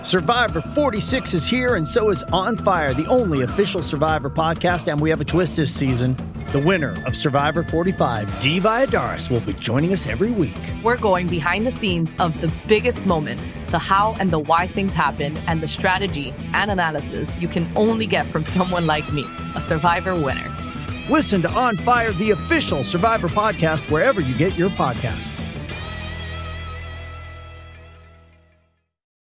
[0.04, 4.92] Survivor 46 is here, and so is On Fire, the only official Survivor podcast.
[4.92, 6.16] And we have a twist this season.
[6.52, 10.58] The winner of Survivor 45, Dee Valladares, will be joining us every week.
[10.84, 14.96] We're going behind the scenes of the biggest moments, the how and the why things
[14.96, 19.24] happen, and the strategy and analysis you can only get from someone like me,
[19.56, 20.61] a Survivor winner.
[21.10, 25.32] Listen to On Fire, the official Survivor podcast, wherever you get your podcasts.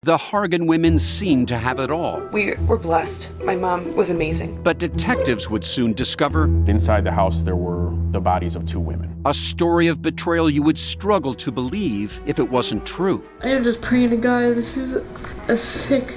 [0.02, 2.20] The Hargan women seemed to have it all.
[2.32, 3.30] We were blessed.
[3.40, 4.62] My mom was amazing.
[4.62, 9.20] But detectives would soon discover inside the house there were the bodies of two women.
[9.26, 13.22] A story of betrayal you would struggle to believe if it wasn't true.
[13.42, 14.96] I am just praying to God, this is
[15.48, 16.16] a sick